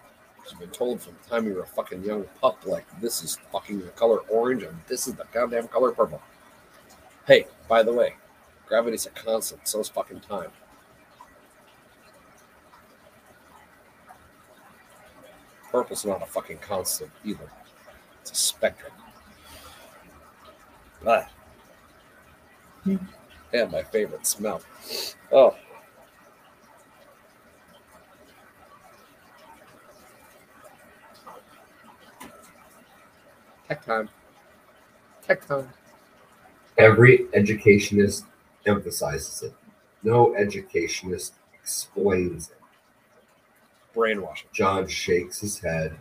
You've 0.50 0.60
been 0.60 0.70
told 0.70 1.02
from 1.02 1.16
the 1.24 1.30
time 1.30 1.48
you 1.48 1.54
were 1.54 1.64
a 1.64 1.68
fucking 1.68 2.04
young 2.04 2.26
pup 2.42 2.66
like 2.66 2.86
this 3.00 3.24
is 3.24 3.40
fucking 3.52 3.80
the 3.80 3.88
color 3.92 4.20
orange 4.30 4.64
and 4.64 4.78
this 4.88 5.08
is 5.08 5.14
the 5.16 5.26
goddamn 5.32 5.70
color 5.70 5.92
purple. 5.92 6.22
Hey 7.26 7.48
by 7.70 7.82
the 7.82 7.94
way 7.94 8.16
gravity's 8.68 9.06
a 9.06 9.10
constant. 9.12 9.68
So 9.68 9.80
is 9.80 9.90
fucking 9.90 10.20
time. 10.20 10.50
Purple's 15.72 16.06
not 16.06 16.22
a 16.22 16.26
fucking 16.26 16.60
constant 16.60 17.12
either. 17.24 17.50
It's 18.22 18.32
a 18.32 18.36
spectrum. 18.36 18.92
But 21.04 21.30
yeah, 22.86 23.66
my 23.72 23.84
favorite 23.84 24.26
smell. 24.26 24.62
Oh. 25.32 25.56
Tech 33.68 33.86
time. 33.86 34.10
Tech 35.26 35.46
time. 35.48 35.70
Every 36.78 37.28
educationist 37.34 38.26
emphasizes 38.66 39.44
it. 39.44 39.54
No 40.04 40.36
educationist 40.36 41.34
explains 41.54 42.50
it. 42.50 42.58
Brainwashing. 43.94 44.50
John 44.52 44.88
shakes 44.88 45.40
his 45.40 45.60
head 45.60 45.98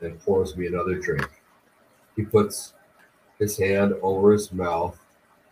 and 0.00 0.20
pours 0.20 0.56
me 0.56 0.66
another 0.66 0.96
drink. 0.96 1.28
He 2.16 2.22
puts 2.22 2.74
his 3.38 3.56
hand 3.56 3.94
over 4.02 4.32
his 4.32 4.52
mouth 4.52 4.98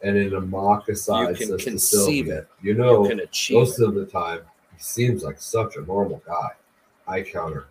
and 0.03 0.17
in 0.17 0.35
a 0.35 0.41
mock 0.41 0.89
aside 0.89 1.37
can 1.37 1.49
says 1.49 1.65
to 1.65 1.71
conceive 1.71 2.29
it. 2.29 2.49
You 2.63 2.75
know, 2.75 3.05
you 3.05 3.09
can 3.11 3.55
most 3.57 3.81
it. 3.81 3.89
of 3.89 3.95
the 3.95 4.07
time 4.07 4.41
he 4.77 4.83
seems 4.83 5.23
like 5.23 5.41
such 5.41 5.77
a 5.77 5.83
normal 5.83 6.23
guy. 6.27 6.51
I 7.07 7.23
counter, 7.23 7.69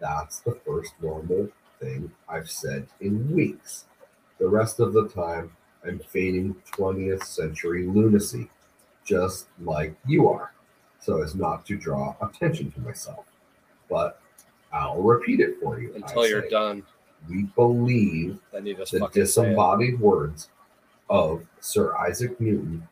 that's 0.00 0.40
the 0.40 0.58
first 0.66 0.92
normal 1.02 1.48
thing 1.80 2.10
I've 2.28 2.50
said 2.50 2.86
in 3.00 3.30
weeks. 3.30 3.84
The 4.38 4.48
rest 4.48 4.80
of 4.80 4.92
the 4.92 5.08
time 5.08 5.50
I'm 5.84 5.98
feigning 5.98 6.54
20th 6.72 7.24
century 7.24 7.86
lunacy, 7.86 8.50
just 9.04 9.46
like 9.60 9.94
you 10.06 10.28
are, 10.28 10.52
so 11.00 11.22
as 11.22 11.34
not 11.34 11.66
to 11.66 11.76
draw 11.76 12.16
attention 12.22 12.70
to 12.72 12.80
myself. 12.80 13.24
But 13.88 14.20
I'll 14.72 15.02
repeat 15.02 15.40
it 15.40 15.56
for 15.60 15.80
you. 15.80 15.92
I 15.94 15.96
until 15.96 16.26
you're 16.26 16.42
say. 16.42 16.50
done. 16.50 16.82
We 17.28 17.44
believe 17.56 18.38
the 18.52 18.74
fucking 18.74 18.86
say 18.86 18.98
it. 18.98 19.12
disembodied 19.12 20.00
words 20.00 20.48
of 21.08 21.44
Sir 21.60 21.96
Isaac 21.96 22.40
Newton 22.40 22.86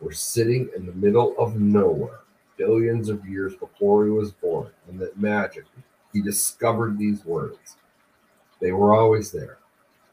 were 0.00 0.12
sitting 0.12 0.68
in 0.76 0.86
the 0.86 0.92
middle 0.92 1.34
of 1.38 1.56
nowhere 1.56 2.20
billions 2.56 3.08
of 3.08 3.26
years 3.26 3.54
before 3.56 4.04
he 4.04 4.10
was 4.10 4.32
born, 4.32 4.70
and 4.88 4.98
that 5.00 5.18
magically 5.18 5.82
he 6.12 6.20
discovered 6.22 6.98
these 6.98 7.24
words. 7.24 7.76
They 8.60 8.72
were 8.72 8.94
always 8.94 9.32
there, 9.32 9.58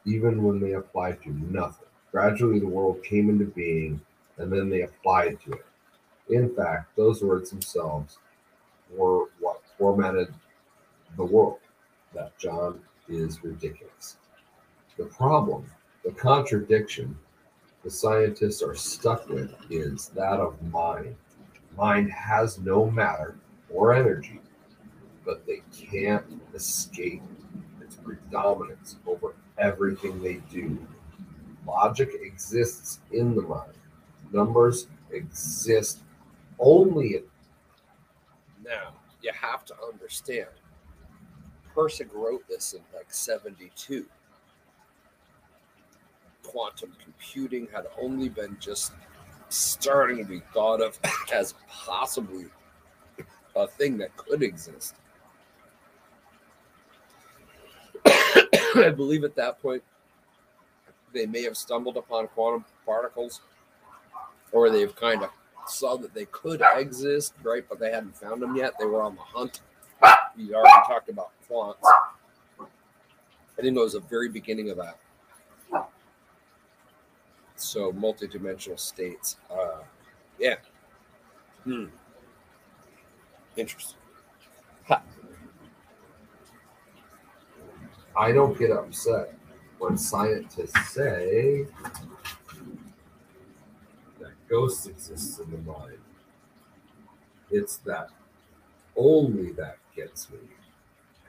even 0.04 0.42
when 0.42 0.60
they 0.60 0.72
applied 0.72 1.22
to 1.22 1.30
nothing. 1.30 1.86
Gradually, 2.10 2.58
the 2.58 2.66
world 2.66 3.02
came 3.02 3.30
into 3.30 3.46
being, 3.46 4.00
and 4.38 4.52
then 4.52 4.68
they 4.68 4.82
applied 4.82 5.40
to 5.42 5.52
it. 5.52 5.66
In 6.28 6.54
fact, 6.54 6.96
those 6.96 7.22
words 7.22 7.50
themselves 7.50 8.18
were 8.90 9.26
what 9.40 9.60
formatted 9.78 10.32
the 11.16 11.24
world. 11.24 11.58
That 12.14 12.36
John 12.38 12.80
is 13.08 13.42
ridiculous. 13.42 14.16
The 14.98 15.04
problem, 15.06 15.64
the 16.04 16.12
contradiction 16.12 17.16
the 17.82 17.90
scientists 17.90 18.62
are 18.62 18.74
stuck 18.74 19.28
with 19.28 19.54
is 19.70 20.08
that 20.14 20.40
of 20.40 20.60
mind. 20.70 21.16
Mind 21.76 22.10
has 22.10 22.58
no 22.58 22.90
matter 22.90 23.36
or 23.70 23.92
energy, 23.94 24.40
but 25.24 25.46
they 25.46 25.62
can't 25.76 26.24
escape 26.54 27.22
its 27.80 27.96
predominance 27.96 28.96
over 29.06 29.34
everything 29.58 30.22
they 30.22 30.40
do. 30.50 30.78
Logic 31.66 32.10
exists 32.22 33.00
in 33.10 33.34
the 33.34 33.42
mind. 33.42 33.72
Numbers 34.32 34.86
exist 35.10 36.00
only 36.58 37.16
in 37.16 37.24
Now, 38.64 38.94
you 39.22 39.32
have 39.34 39.64
to 39.66 39.74
understand. 39.92 40.48
Pirsig 41.74 42.12
wrote 42.12 42.46
this 42.48 42.74
in 42.74 42.80
like 42.94 43.12
72. 43.12 44.06
Quantum 46.42 46.92
computing 47.02 47.68
had 47.72 47.86
only 48.00 48.28
been 48.28 48.56
just 48.60 48.92
starting 49.48 50.18
to 50.18 50.24
be 50.24 50.40
thought 50.52 50.80
of 50.80 50.98
as 51.32 51.54
possibly 51.68 52.46
a 53.54 53.66
thing 53.66 53.98
that 53.98 54.16
could 54.16 54.42
exist. 54.42 54.96
I 58.06 58.92
believe 58.94 59.24
at 59.24 59.36
that 59.36 59.60
point 59.60 59.82
they 61.12 61.26
may 61.26 61.42
have 61.42 61.56
stumbled 61.56 61.96
upon 61.96 62.26
quantum 62.28 62.64
particles 62.86 63.42
or 64.52 64.70
they've 64.70 64.94
kind 64.96 65.22
of 65.22 65.30
saw 65.66 65.96
that 65.96 66.14
they 66.14 66.26
could 66.26 66.62
exist, 66.76 67.34
right? 67.42 67.64
But 67.68 67.78
they 67.78 67.90
hadn't 67.90 68.16
found 68.16 68.42
them 68.42 68.56
yet. 68.56 68.74
They 68.78 68.86
were 68.86 69.02
on 69.02 69.14
the 69.14 69.22
hunt. 69.22 69.60
We 70.36 70.54
already 70.54 70.86
talked 70.86 71.08
about 71.08 71.30
quants. 71.48 71.76
I 71.84 73.62
think 73.62 73.76
it 73.76 73.80
was 73.80 73.92
the 73.92 74.00
very 74.00 74.28
beginning 74.28 74.70
of 74.70 74.76
that. 74.78 74.98
So 77.62 77.92
multidimensional 77.92 78.78
states. 78.78 79.36
Uh, 79.50 79.82
yeah. 80.38 80.56
Hmm. 81.64 81.86
Interesting. 83.56 83.98
I 88.14 88.30
don't 88.32 88.58
get 88.58 88.70
upset 88.70 89.34
when 89.78 89.96
scientists 89.96 90.90
say 90.90 91.66
that 94.20 94.32
ghosts 94.48 94.86
exist 94.86 95.40
in 95.40 95.50
the 95.50 95.58
mind. 95.58 95.98
It's 97.50 97.78
that 97.78 98.08
only 98.96 99.52
that 99.52 99.78
gets 99.96 100.30
me. 100.30 100.38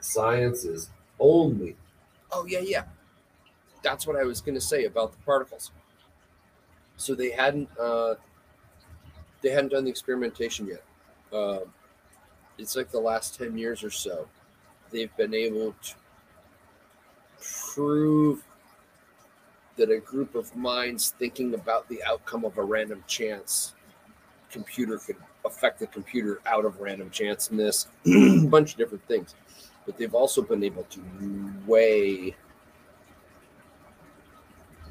Science 0.00 0.64
is 0.64 0.90
only 1.18 1.76
Oh 2.32 2.44
yeah, 2.46 2.58
yeah. 2.58 2.84
That's 3.82 4.06
what 4.06 4.16
I 4.16 4.24
was 4.24 4.40
going 4.40 4.56
to 4.56 4.60
say 4.60 4.84
about 4.84 5.12
the 5.12 5.18
particles. 5.18 5.70
So 6.96 7.14
they 7.14 7.30
hadn't 7.30 7.68
uh, 7.78 8.14
they 9.42 9.50
hadn't 9.50 9.70
done 9.70 9.84
the 9.84 9.90
experimentation 9.90 10.66
yet. 10.66 10.84
Um 11.32 11.72
it's 12.56 12.76
like 12.76 12.90
the 12.90 13.00
last 13.00 13.36
ten 13.36 13.58
years 13.58 13.82
or 13.82 13.90
so. 13.90 14.28
They've 14.90 15.14
been 15.16 15.34
able 15.34 15.74
to 15.82 15.94
prove 17.74 18.44
that 19.76 19.90
a 19.90 19.98
group 19.98 20.34
of 20.36 20.54
minds 20.54 21.14
thinking 21.18 21.54
about 21.54 21.88
the 21.88 22.02
outcome 22.04 22.44
of 22.44 22.58
a 22.58 22.62
random 22.62 23.02
chance 23.08 23.74
computer 24.50 24.98
could 24.98 25.16
affect 25.44 25.80
the 25.80 25.86
computer 25.88 26.40
out 26.46 26.64
of 26.64 26.80
random 26.80 27.10
chanceness, 27.10 27.88
a 28.06 28.46
bunch 28.48 28.72
of 28.72 28.78
different 28.78 29.06
things. 29.08 29.34
But 29.84 29.98
they've 29.98 30.14
also 30.14 30.42
been 30.42 30.62
able 30.62 30.84
to 30.84 31.00
weigh 31.66 32.36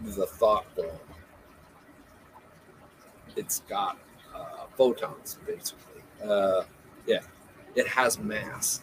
the 0.04 0.28
thought 0.28 0.66
bomb. 0.76 1.13
It's 3.36 3.62
got 3.62 3.98
uh, 4.36 4.66
photons, 4.78 5.38
basically. 5.46 6.02
Uh, 6.24 6.64
yeah, 7.06 7.22
it 7.76 7.88
has 7.88 8.20
mass. 8.20 8.82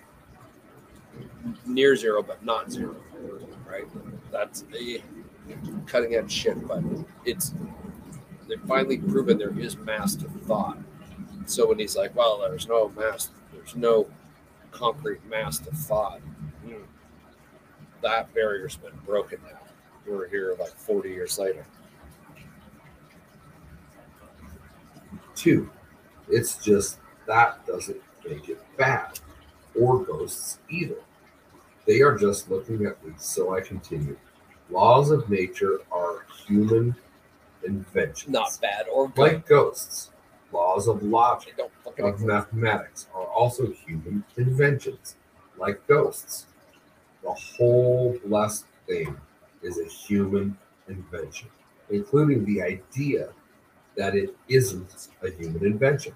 Near 1.66 1.96
zero, 1.96 2.22
but 2.22 2.44
not 2.44 2.70
zero. 2.70 2.96
Right? 3.68 3.86
That's 4.30 4.64
a 4.74 5.02
cutting 5.86 6.14
edge 6.14 6.30
shit, 6.30 6.66
but 6.66 6.82
it's 7.24 7.54
they've 8.48 8.60
finally 8.62 8.98
proven 8.98 9.38
there 9.38 9.56
is 9.58 9.76
mass 9.78 10.14
to 10.16 10.28
thought. 10.28 10.78
So 11.46 11.68
when 11.68 11.78
he's 11.78 11.96
like, 11.96 12.14
well, 12.14 12.38
there's 12.38 12.68
no 12.68 12.88
mass, 12.90 13.30
there's 13.52 13.74
no 13.74 14.06
concrete 14.70 15.24
mass 15.28 15.58
to 15.60 15.70
thought, 15.70 16.20
that 18.02 18.32
barrier's 18.34 18.76
been 18.76 18.96
broken 19.04 19.38
now. 19.44 19.58
We're 20.06 20.28
here 20.28 20.56
like 20.58 20.70
40 20.70 21.10
years 21.10 21.38
later. 21.38 21.66
Two. 25.40 25.70
It's 26.28 26.62
just 26.62 26.98
that 27.26 27.66
doesn't 27.66 28.00
make 28.28 28.48
it 28.48 28.60
bad 28.76 29.18
or 29.78 30.04
ghosts 30.04 30.58
either. 30.68 30.96
They 31.86 32.02
are 32.02 32.16
just 32.16 32.50
looking 32.50 32.84
at 32.86 33.02
me, 33.04 33.14
so 33.16 33.54
I 33.54 33.60
continue. 33.60 34.16
Laws 34.68 35.10
of 35.10 35.28
nature 35.30 35.78
are 35.90 36.26
human 36.46 36.94
inventions. 37.64 38.30
Not 38.32 38.58
bad 38.60 38.86
or 38.92 39.08
good. 39.08 39.18
like 39.18 39.46
ghosts. 39.46 40.10
Laws 40.52 40.88
of 40.88 41.02
logic 41.02 41.54
They 41.56 41.62
don't 41.62 41.72
fucking 41.84 42.04
of 42.04 42.14
exist. 42.14 42.26
mathematics 42.26 43.06
are 43.14 43.26
also 43.26 43.70
human 43.70 44.24
inventions, 44.36 45.16
like 45.56 45.84
ghosts. 45.86 46.46
The 47.22 47.32
whole 47.32 48.18
blessed 48.24 48.66
thing 48.86 49.16
is 49.62 49.78
a 49.78 49.84
human 49.84 50.56
invention, 50.88 51.48
including 51.90 52.44
the 52.44 52.62
idea 52.62 53.30
that 53.96 54.14
it 54.14 54.36
isn't 54.48 55.08
a 55.22 55.30
human 55.30 55.64
invention. 55.64 56.14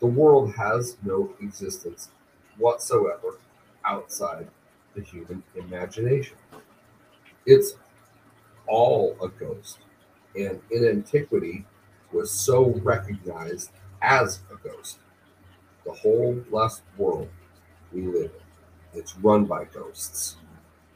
The 0.00 0.06
world 0.06 0.54
has 0.54 0.96
no 1.02 1.34
existence 1.40 2.08
whatsoever 2.56 3.38
outside 3.84 4.48
the 4.94 5.02
human 5.02 5.42
imagination. 5.56 6.36
It's 7.46 7.74
all 8.66 9.16
a 9.22 9.28
ghost, 9.28 9.78
and 10.36 10.60
in 10.70 10.84
antiquity 10.86 11.64
was 12.12 12.30
so 12.30 12.70
recognized 12.82 13.70
as 14.02 14.40
a 14.52 14.68
ghost. 14.68 14.98
The 15.84 15.92
whole 15.92 16.34
blessed 16.50 16.82
world 16.96 17.28
we 17.92 18.02
live 18.02 18.32
in, 18.94 18.98
it's 19.00 19.16
run 19.16 19.46
by 19.46 19.64
ghosts. 19.64 20.36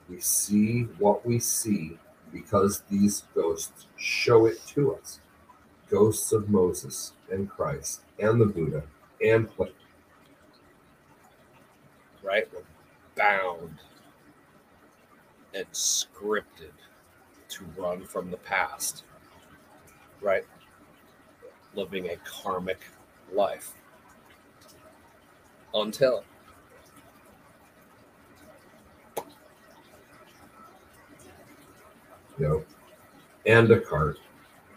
We 0.09 0.20
see 0.20 0.83
what 0.98 1.24
we 1.26 1.38
see 1.38 1.98
because 2.33 2.83
these 2.90 3.24
ghosts 3.35 3.87
show 3.96 4.46
it 4.46 4.64
to 4.68 4.94
us. 4.94 5.20
Ghosts 5.92 6.33
of 6.33 6.48
Moses 6.48 7.12
and 7.31 7.50
Christ 7.50 8.00
and 8.18 8.40
the 8.40 8.46
Buddha 8.46 8.83
and 9.22 9.46
Plato. 9.55 9.74
right? 12.22 12.48
We're 12.55 12.62
bound 13.14 13.78
and 15.55 15.66
scripted 15.72 16.72
to 17.50 17.64
run 17.76 18.05
from 18.07 18.31
the 18.31 18.38
past, 18.38 19.05
right? 20.22 20.44
Living 21.74 22.09
a 22.09 22.16
karmic 22.24 22.81
life 23.31 23.74
until 25.74 26.24
you 32.38 32.48
know, 32.48 32.64
and 33.44 33.68
Descartes, 33.68 34.18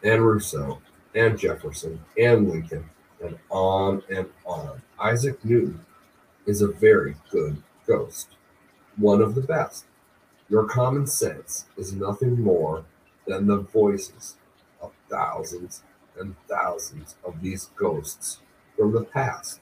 and 0.03 0.25
Rousseau, 0.25 0.81
and 1.15 1.39
Jefferson, 1.39 2.03
and 2.17 2.49
Lincoln, 2.49 2.89
and 3.23 3.37
on 3.49 4.03
and 4.09 4.27
on. 4.45 4.81
Isaac 4.99 5.43
Newton 5.43 5.85
is 6.45 6.61
a 6.61 6.67
very 6.67 7.15
good 7.31 7.61
ghost, 7.87 8.29
one 8.97 9.21
of 9.21 9.33
the 9.33 9.41
best. 9.41 9.85
Your 10.49 10.65
common 10.65 11.07
sense 11.07 11.65
is 11.77 11.93
nothing 11.93 12.39
more 12.39 12.85
than 13.25 13.47
the 13.47 13.57
voices 13.57 14.35
of 14.81 14.91
thousands 15.09 15.81
and 16.19 16.35
thousands 16.47 17.15
of 17.25 17.41
these 17.41 17.69
ghosts 17.75 18.39
from 18.77 18.91
the 18.91 19.03
past. 19.03 19.59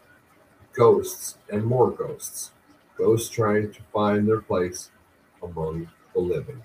Ghosts 0.73 1.37
and 1.49 1.63
more 1.63 1.91
ghosts. 1.91 2.51
Ghosts 2.97 3.29
trying 3.29 3.71
to 3.71 3.81
find 3.93 4.27
their 4.27 4.41
place 4.41 4.89
among 5.41 5.89
the 6.13 6.19
living. 6.19 6.61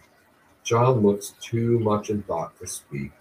John 0.64 1.00
looks 1.00 1.34
too 1.40 1.78
much 1.78 2.10
in 2.10 2.22
thought 2.22 2.58
to 2.58 2.66
speak, 2.66 3.12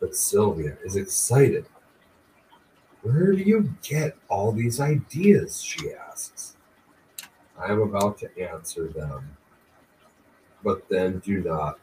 but 0.00 0.14
Sylvia 0.14 0.76
is 0.84 0.96
excited. 0.96 1.66
Where 3.02 3.32
do 3.32 3.42
you 3.42 3.72
get 3.82 4.16
all 4.28 4.52
these 4.52 4.80
ideas? 4.80 5.62
she 5.62 5.92
asks. 5.92 6.56
I 7.58 7.72
am 7.72 7.80
about 7.80 8.18
to 8.18 8.38
answer 8.38 8.88
them, 8.88 9.36
but 10.62 10.88
then 10.88 11.18
do 11.20 11.42
not. 11.42 11.78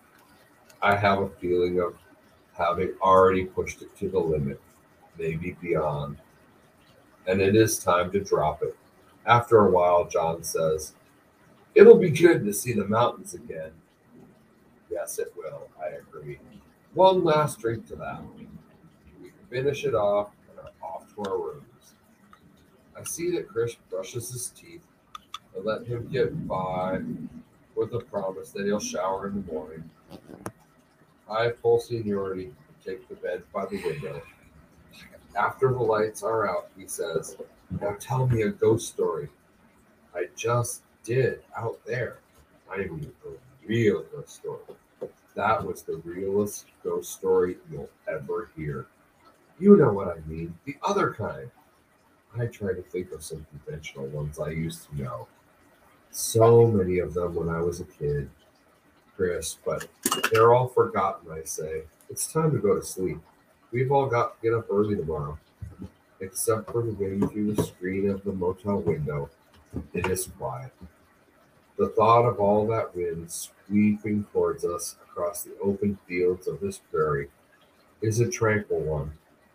I 0.82 0.96
have 0.96 1.20
a 1.20 1.30
feeling 1.30 1.80
of 1.80 1.96
having 2.58 2.94
already 3.02 3.46
pushed 3.46 3.82
it 3.82 3.98
to 3.98 4.10
the 4.10 4.20
limit, 4.20 4.62
maybe 5.18 5.58
beyond, 5.62 6.18
and 7.28 7.42
it 7.42 7.56
is 7.56 7.80
time 7.80 8.12
to 8.12 8.20
drop 8.20 8.62
it. 8.64 8.76
After 9.26 9.66
a 9.66 9.72
while, 9.72 10.08
John 10.08 10.44
says, 10.44 10.94
It'll 11.74 11.98
be 11.98 12.10
good 12.10 12.46
to 12.46 12.54
see 12.54 12.72
the 12.72 12.86
mountains 12.86 13.34
again. 13.34 13.72
Yes, 14.90 15.20
it 15.20 15.34
will. 15.36 15.68
I 15.82 15.88
agree. 15.98 16.40
One 16.96 17.26
last 17.26 17.60
drink 17.60 17.88
to 17.90 17.98
that. 17.98 18.22
We 19.22 19.30
finish 19.50 19.84
it 19.84 19.94
off 19.94 20.30
and 20.50 20.58
are 20.60 20.72
off 20.82 21.14
to 21.14 21.30
our 21.30 21.38
rooms. 21.38 21.94
I 22.98 23.04
see 23.04 23.32
that 23.32 23.50
Chris 23.50 23.76
brushes 23.90 24.32
his 24.32 24.48
teeth 24.48 24.82
and 25.54 25.66
let 25.66 25.86
him 25.86 26.08
get 26.08 26.48
by 26.48 27.02
with 27.76 27.92
the 27.92 28.00
promise 28.00 28.52
that 28.52 28.66
he'll 28.66 28.80
shower 28.80 29.28
in 29.28 29.36
the 29.46 29.52
morning. 29.52 29.90
I 31.30 31.50
full 31.50 31.82
seniority 31.82 32.46
and 32.46 32.56
take 32.86 33.10
the 33.10 33.16
bed 33.16 33.44
by 33.54 33.66
the 33.66 33.84
window. 33.84 34.22
After 35.38 35.74
the 35.74 35.80
lights 35.80 36.24
are 36.24 36.48
out, 36.48 36.70
he 36.78 36.88
says, 36.88 37.36
Now 37.82 37.98
tell 38.00 38.26
me 38.26 38.44
a 38.44 38.50
ghost 38.52 38.88
story. 38.88 39.28
I 40.16 40.28
just 40.38 40.84
did 41.04 41.42
out 41.58 41.78
there. 41.86 42.20
I 42.72 42.78
mean, 42.78 43.12
a 43.26 43.68
real 43.68 44.04
ghost 44.14 44.36
story. 44.36 44.62
That 45.36 45.66
was 45.66 45.84
the 45.84 45.98
realest 45.98 46.66
ghost 46.84 47.12
story 47.12 47.58
you'll 47.70 47.90
ever 48.08 48.50
hear. 48.56 48.88
You 49.60 49.76
know 49.76 49.92
what 49.92 50.08
I 50.08 50.20
mean, 50.28 50.58
the 50.66 50.78
other 50.84 51.14
kind. 51.14 51.52
I 52.38 52.48
try 52.48 52.74
to 52.74 52.82
think 52.82 53.12
of 53.12 53.24
some 53.24 53.46
conventional 53.50 54.08
ones 54.08 54.40
I 54.40 54.50
used 54.50 54.90
to 54.90 55.02
know. 55.02 55.28
So 56.12 56.68
many 56.68 57.00
of 57.00 57.14
them 57.14 57.36
when 57.36 57.50
I 57.50 57.62
was 57.62 57.80
a 57.80 57.86
kid, 57.86 58.30
Chris, 59.16 59.58
but 59.66 59.88
they're 60.32 60.54
all 60.54 60.68
forgotten, 60.68 61.32
I 61.32 61.44
say. 61.44 61.84
It's 62.10 62.32
time 62.32 62.52
to 62.52 62.58
go 62.58 62.76
to 62.76 62.84
sleep. 62.84 63.20
We've 63.72 63.92
all 63.92 64.08
got 64.08 64.36
to 64.36 64.48
get 64.48 64.58
up 64.58 64.68
early 64.70 64.96
tomorrow. 64.96 65.38
Except 66.22 66.72
for 66.72 66.82
the 66.82 66.92
wind 66.92 67.30
through 67.32 67.54
the 67.54 67.64
screen 67.64 68.10
of 68.10 68.24
the 68.24 68.32
motel 68.32 68.80
window, 68.80 69.30
it 69.94 70.08
is 70.08 70.30
quiet. 70.38 70.72
The 71.78 71.90
thought 71.90 72.26
of 72.26 72.40
all 72.40 72.66
that 72.68 72.96
wind 72.96 73.30
sweeping 73.32 74.26
towards 74.32 74.64
us 74.64 74.96
across 75.04 75.44
the 75.44 75.58
open 75.62 75.98
fields 76.08 76.48
of 76.48 76.62
this 76.62 76.80
prairie 76.92 77.30
is 78.02 78.20
a 78.20 78.30
tranquil 78.30 78.80
one, 78.80 79.12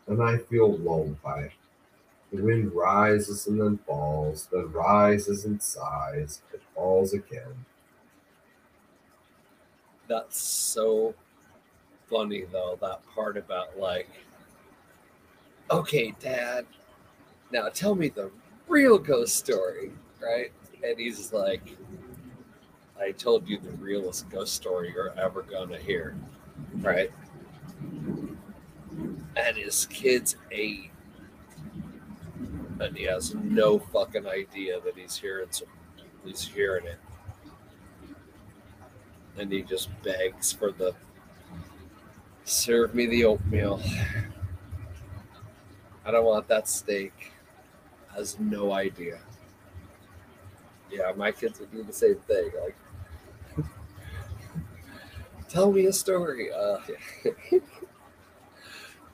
and 0.07 0.23
I 0.23 0.39
feel 0.39 0.77
lulled 0.77 1.21
by 1.23 1.45
it. 1.45 1.53
The 2.33 2.43
wind 2.43 2.73
rises 2.73 3.47
and 3.47 3.61
then 3.61 3.79
falls, 3.87 4.49
then 4.53 4.71
rises 4.71 5.45
and 5.45 5.63
sighs, 5.63 6.43
and 6.53 6.61
falls 6.75 7.13
again. 7.15 7.65
That's 10.07 10.39
so 10.39 11.15
funny 12.09 12.45
though, 12.53 12.77
that 12.81 13.01
part 13.15 13.37
about 13.37 13.79
like, 13.79 14.09
okay, 15.71 16.15
dad, 16.21 16.67
now 17.51 17.69
tell 17.69 17.95
me 17.95 18.09
the 18.09 18.31
real 18.69 18.99
ghost 18.99 19.37
story, 19.37 19.93
right? 20.21 20.53
And 20.83 20.99
he's 20.99 21.33
like, 21.33 21.77
I 23.01 23.13
told 23.13 23.49
you 23.49 23.59
the 23.59 23.71
realest 23.73 24.29
ghost 24.29 24.55
story 24.55 24.93
you're 24.95 25.19
ever 25.19 25.43
gonna 25.43 25.79
hear, 25.79 26.17
right? 26.81 27.11
And 29.37 29.57
his 29.57 29.87
kid's 29.87 30.37
eight, 30.51 30.91
and 32.79 32.97
he 32.97 33.05
has 33.05 33.35
no 33.35 33.79
fucking 33.79 34.27
idea 34.27 34.81
that 34.81 34.97
he's 34.97 35.17
hearing 35.17 35.49
some, 35.51 35.69
he's 36.25 36.43
hearing 36.43 36.87
it 36.87 36.99
and 39.41 39.51
he 39.51 39.63
just 39.63 39.89
begs 40.03 40.53
for 40.53 40.71
the 40.71 40.95
serve 42.45 42.95
me 42.95 43.07
the 43.07 43.25
oatmeal. 43.25 43.81
I 46.05 46.11
don't 46.11 46.25
want 46.25 46.47
that 46.49 46.69
steak. 46.69 47.33
Has 48.15 48.39
no 48.39 48.73
idea. 48.73 49.21
Yeah, 50.91 51.13
my 51.17 51.31
kids 51.31 51.61
would 51.61 51.71
do 51.71 51.83
the 51.83 51.93
same 51.93 52.17
thing. 52.17 52.51
Like, 52.63 52.77
tell 55.51 55.71
me 55.73 55.87
a 55.87 55.93
story. 55.93 56.51
Uh, 56.53 56.79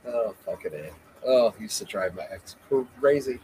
oh, 0.06 0.34
fucking 0.44 0.72
it. 0.72 0.92
Oh, 1.24 1.52
used 1.58 1.78
to 1.78 1.84
drive 1.84 2.14
my 2.14 2.24
ex 2.30 2.54
crazy. 3.00 3.40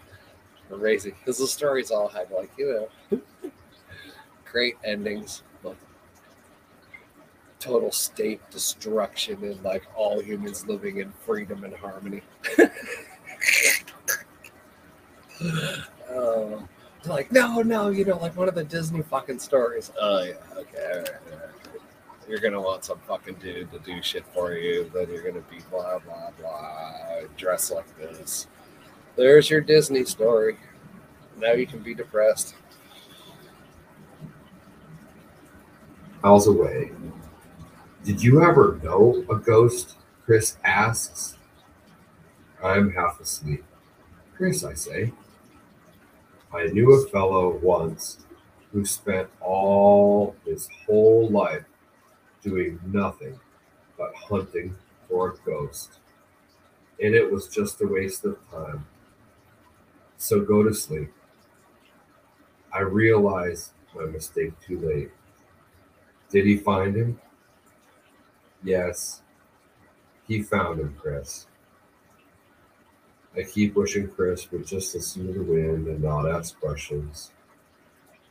Crazy. 0.70 1.14
Because 1.18 1.38
the 1.38 1.46
stories 1.46 1.90
all 1.90 2.08
had, 2.08 2.30
like, 2.30 2.50
you 2.56 2.88
know, 3.10 3.20
great 4.44 4.76
endings. 4.84 5.42
But 5.62 5.76
total 7.58 7.90
state 7.92 8.40
destruction 8.50 9.42
and 9.44 9.62
like 9.62 9.84
all 9.94 10.20
humans 10.20 10.66
living 10.66 10.98
in 10.98 11.12
freedom 11.24 11.64
and 11.64 11.74
harmony. 11.74 12.22
oh, 16.10 16.66
like 17.06 17.30
no, 17.32 17.62
no, 17.62 17.88
you 17.88 18.04
know, 18.04 18.18
like 18.18 18.36
one 18.36 18.48
of 18.48 18.54
the 18.54 18.64
Disney 18.64 19.02
fucking 19.02 19.38
stories. 19.38 19.92
Oh 20.00 20.24
yeah, 20.24 20.34
okay, 20.56 20.90
all 20.92 20.98
right, 20.98 21.10
all 21.32 21.38
right. 21.38 21.61
You're 22.28 22.38
gonna 22.40 22.60
want 22.60 22.84
some 22.84 22.98
fucking 23.00 23.34
dude 23.34 23.70
to 23.72 23.78
do 23.80 24.02
shit 24.02 24.24
for 24.34 24.54
you. 24.54 24.90
Then 24.94 25.10
you're 25.10 25.22
gonna 25.22 25.44
be 25.50 25.58
blah 25.70 25.98
blah 25.98 26.30
blah, 26.38 27.22
dress 27.36 27.70
like 27.70 27.96
this. 27.98 28.46
There's 29.16 29.50
your 29.50 29.60
Disney 29.60 30.04
story. 30.04 30.56
Now 31.38 31.52
you 31.52 31.66
can 31.66 31.80
be 31.80 31.94
depressed. 31.94 32.54
miles 36.22 36.46
away. 36.46 36.92
Did 38.04 38.22
you 38.22 38.42
ever 38.42 38.78
know 38.82 39.24
a 39.28 39.36
ghost? 39.36 39.96
Chris 40.24 40.56
asks. 40.64 41.36
I'm 42.62 42.92
half 42.92 43.20
asleep. 43.20 43.64
Chris, 44.36 44.64
I 44.64 44.74
say. 44.74 45.12
I 46.54 46.66
knew 46.66 46.92
a 46.92 47.08
fellow 47.08 47.58
once 47.62 48.24
who 48.72 48.84
spent 48.84 49.28
all 49.40 50.36
his 50.44 50.68
whole 50.86 51.28
life 51.28 51.64
doing 52.42 52.78
nothing 52.86 53.38
but 53.96 54.14
hunting 54.14 54.74
for 55.08 55.30
a 55.30 55.36
ghost. 55.46 55.98
And 57.02 57.14
it 57.14 57.30
was 57.30 57.48
just 57.48 57.80
a 57.80 57.86
waste 57.86 58.24
of 58.24 58.38
time. 58.50 58.86
So 60.16 60.40
go 60.40 60.62
to 60.62 60.74
sleep. 60.74 61.12
I 62.72 62.80
realized 62.80 63.72
my 63.94 64.04
mistake 64.06 64.52
too 64.60 64.78
late. 64.78 65.10
Did 66.30 66.46
he 66.46 66.56
find 66.56 66.96
him? 66.96 67.20
Yes, 68.64 69.22
he 70.26 70.42
found 70.42 70.80
him, 70.80 70.96
Chris. 70.98 71.46
I 73.36 73.42
keep 73.42 73.74
wishing 73.74 74.08
Chris 74.08 74.50
would 74.50 74.66
just 74.66 74.94
listen 74.94 75.26
to 75.26 75.32
the 75.32 75.42
wind 75.42 75.88
and 75.88 76.02
not 76.02 76.30
ask 76.30 76.58
questions. 76.60 77.32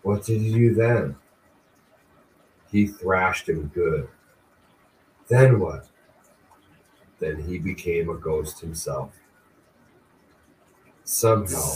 What 0.04 0.24
did 0.24 0.42
he 0.42 0.54
do 0.54 0.74
then? 0.74 1.16
He 2.72 2.88
thrashed 2.88 3.50
him 3.50 3.70
good. 3.74 4.08
Then 5.28 5.60
what? 5.60 5.88
Then 7.20 7.42
he 7.44 7.60
became 7.60 8.10
a 8.10 8.16
ghost 8.16 8.60
himself. 8.60 9.14
Somehow, 11.04 11.74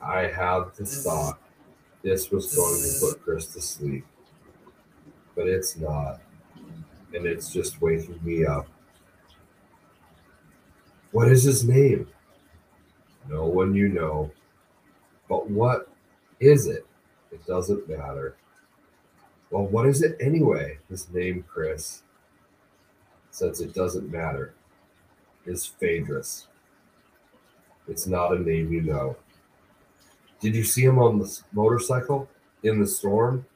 I 0.00 0.22
had 0.22 0.64
the 0.76 0.86
thought 0.86 1.38
this 2.02 2.30
was 2.30 2.54
going 2.54 2.82
to 2.82 3.00
put 3.00 3.22
Chris 3.22 3.46
to 3.48 3.60
sleep, 3.60 4.06
but 5.36 5.46
it's 5.46 5.76
not, 5.76 6.20
and 7.14 7.26
it's 7.26 7.52
just 7.52 7.80
waking 7.82 8.18
me 8.22 8.46
up. 8.46 8.66
What 11.12 11.28
is 11.28 11.42
his 11.42 11.64
name? 11.64 12.08
No 13.28 13.46
one 13.46 13.74
you 13.74 13.88
know. 13.88 14.30
But 15.28 15.50
what 15.50 15.90
is 16.40 16.66
it? 16.66 16.86
It 17.30 17.44
doesn't 17.46 17.88
matter. 17.88 18.37
Well, 19.50 19.66
what 19.66 19.86
is 19.86 20.02
it 20.02 20.16
anyway? 20.20 20.78
His 20.90 21.10
name, 21.10 21.44
Chris, 21.48 22.02
since 23.30 23.60
it 23.60 23.74
doesn't 23.74 24.10
matter, 24.10 24.54
is 25.46 25.64
Phaedrus. 25.64 26.48
It's 27.86 28.06
not 28.06 28.36
a 28.36 28.38
name 28.38 28.72
you 28.72 28.82
know. 28.82 29.16
Did 30.40 30.54
you 30.54 30.64
see 30.64 30.84
him 30.84 30.98
on 30.98 31.18
the 31.18 31.40
motorcycle 31.52 32.28
in 32.62 32.78
the 32.78 32.86
storm? 32.86 33.46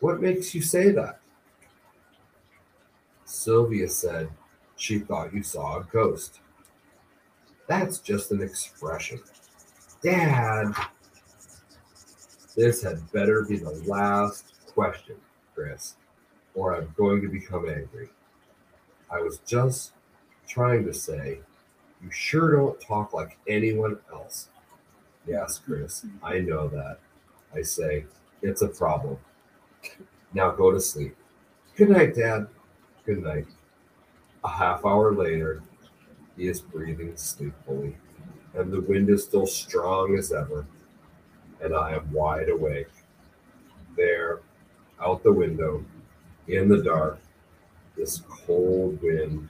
What 0.00 0.20
makes 0.20 0.54
you 0.54 0.60
say 0.60 0.90
that? 0.92 1.20
Sylvia 3.24 3.88
said 3.88 4.28
she 4.76 4.98
thought 4.98 5.34
you 5.34 5.42
saw 5.42 5.78
a 5.78 5.84
ghost. 5.84 6.40
That's 7.66 7.98
just 7.98 8.30
an 8.30 8.42
expression. 8.42 9.20
Dad, 10.02 10.74
this 12.54 12.82
had 12.82 13.10
better 13.12 13.42
be 13.42 13.56
the 13.56 13.82
last 13.86 14.54
question, 14.66 15.16
Chris, 15.54 15.94
or 16.54 16.76
I'm 16.76 16.92
going 16.96 17.20
to 17.22 17.28
become 17.28 17.68
angry. 17.68 18.08
I 19.10 19.20
was 19.20 19.38
just 19.46 19.92
trying 20.48 20.84
to 20.84 20.94
say, 20.94 21.38
you 22.02 22.10
sure 22.10 22.56
don't 22.56 22.80
talk 22.80 23.12
like 23.12 23.38
anyone 23.48 23.98
else. 24.12 24.48
Yes, 25.26 25.58
Chris, 25.58 26.04
I 26.22 26.40
know 26.40 26.68
that. 26.68 26.98
I 27.54 27.62
say, 27.62 28.04
it's 28.42 28.62
a 28.62 28.68
problem. 28.68 29.16
Now 30.32 30.50
go 30.50 30.70
to 30.70 30.80
sleep. 30.80 31.16
Good 31.76 31.90
night, 31.90 32.14
Dad. 32.14 32.48
Good 33.06 33.22
night. 33.22 33.46
A 34.44 34.48
half 34.48 34.84
hour 34.84 35.14
later, 35.14 35.62
he 36.36 36.48
is 36.48 36.60
breathing 36.60 37.16
sleepfully, 37.16 37.96
and 38.54 38.72
the 38.72 38.80
wind 38.82 39.08
is 39.08 39.24
still 39.24 39.46
strong 39.46 40.18
as 40.18 40.32
ever, 40.32 40.66
and 41.60 41.74
I 41.74 41.92
am 41.94 42.10
wide 42.12 42.48
awake. 42.48 42.90
There, 43.96 44.40
out 45.00 45.22
the 45.22 45.32
window, 45.32 45.84
in 46.48 46.68
the 46.68 46.82
dark, 46.82 47.18
this 47.96 48.22
cold 48.28 49.00
wind 49.02 49.48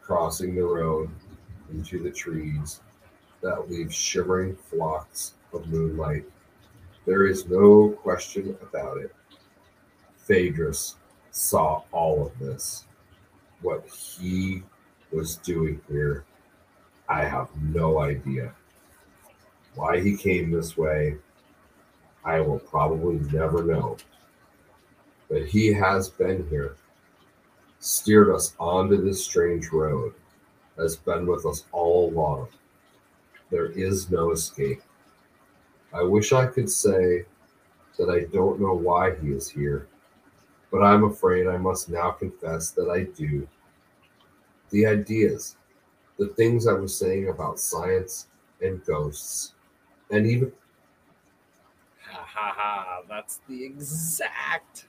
crossing 0.00 0.54
the 0.54 0.62
road 0.62 1.10
into 1.72 2.02
the 2.02 2.10
trees 2.10 2.80
that 3.42 3.68
leave 3.68 3.92
shimmering 3.92 4.56
flocks 4.56 5.34
of 5.52 5.68
moonlight. 5.68 6.24
There 7.04 7.26
is 7.26 7.46
no 7.46 7.90
question 7.90 8.56
about 8.62 8.98
it. 8.98 9.14
Phaedrus 10.18 10.96
saw 11.30 11.82
all 11.92 12.26
of 12.26 12.38
this. 12.38 12.84
What 13.62 13.86
he 13.88 14.62
was 15.12 15.36
doing 15.36 15.80
here, 15.88 16.24
I 17.08 17.24
have 17.24 17.48
no 17.62 17.98
idea. 17.98 18.52
Why 19.76 20.00
he 20.00 20.16
came 20.16 20.50
this 20.50 20.76
way, 20.76 21.16
I 22.24 22.40
will 22.40 22.58
probably 22.58 23.20
never 23.30 23.62
know. 23.62 23.98
But 25.28 25.46
he 25.46 25.72
has 25.72 26.08
been 26.08 26.48
here, 26.48 26.76
steered 27.78 28.30
us 28.30 28.56
onto 28.58 28.96
this 28.96 29.24
strange 29.24 29.70
road, 29.70 30.14
has 30.78 30.96
been 30.96 31.26
with 31.26 31.44
us 31.44 31.64
all 31.72 32.10
along. 32.10 32.48
There 33.50 33.66
is 33.66 34.10
no 34.10 34.32
escape. 34.32 34.82
I 35.92 36.02
wish 36.02 36.32
I 36.32 36.46
could 36.46 36.70
say 36.70 37.26
that 37.98 38.08
I 38.08 38.32
don't 38.32 38.60
know 38.60 38.74
why 38.74 39.14
he 39.16 39.28
is 39.28 39.48
here, 39.48 39.88
but 40.70 40.82
I'm 40.82 41.04
afraid 41.04 41.46
I 41.46 41.58
must 41.58 41.90
now 41.90 42.12
confess 42.12 42.70
that 42.72 42.88
I 42.88 43.04
do. 43.16 43.46
The 44.70 44.86
ideas, 44.86 45.56
the 46.18 46.28
things 46.28 46.66
I 46.66 46.72
was 46.72 46.96
saying 46.96 47.28
about 47.28 47.60
science 47.60 48.26
and 48.60 48.84
ghosts, 48.84 49.52
and 50.10 50.26
even 50.26 50.52
Ha 52.02 52.24
ha 52.24 52.52
ha. 52.56 53.02
That's 53.08 53.40
the 53.48 53.64
exact 53.64 54.86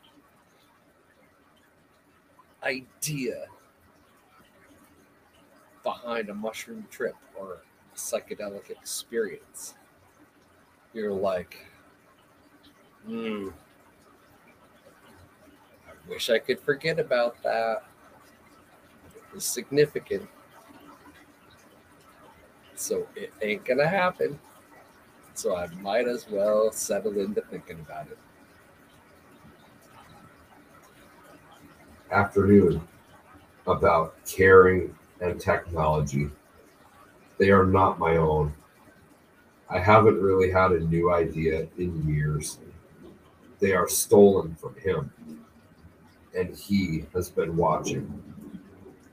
idea 2.64 3.48
behind 5.84 6.30
a 6.30 6.34
mushroom 6.34 6.86
trip 6.92 7.16
or 7.36 7.62
a 7.94 7.98
psychedelic 7.98 8.70
experience. 8.70 9.76
You're 10.94 11.14
like, 11.14 11.58
hmm, 13.06 13.50
I 15.88 16.10
wish 16.10 16.30
I 16.30 16.40
could 16.40 16.60
forget 16.60 17.00
about 17.00 17.42
that. 17.44 17.84
It 19.16 19.34
was 19.34 19.46
significant. 19.46 20.28
So 22.76 23.08
it 23.16 23.34
ain't 23.42 23.66
gonna 23.66 23.88
happen. 23.88 24.40
So 25.38 25.56
I 25.56 25.68
might 25.82 26.08
as 26.08 26.28
well 26.30 26.72
settle 26.72 27.20
into 27.20 27.42
thinking 27.42 27.80
about 27.80 28.08
it. 28.08 28.18
afternoon 32.12 32.82
about 33.66 34.16
caring 34.26 34.96
and 35.22 35.40
technology. 35.40 36.30
They 37.38 37.52
are 37.52 37.66
not 37.66 38.00
my 38.00 38.18
own. 38.18 38.54
I 39.70 39.80
haven't 39.80 40.22
really 40.22 40.52
had 40.52 40.72
a 40.72 40.80
new 40.80 41.12
idea 41.14 41.68
in 41.78 42.08
years. 42.08 42.60
They 43.60 43.74
are 43.74 43.88
stolen 43.88 44.56
from 44.56 44.76
him, 44.76 45.12
and 46.36 46.56
he 46.56 47.06
has 47.14 47.30
been 47.30 47.58
watching. 47.58 48.24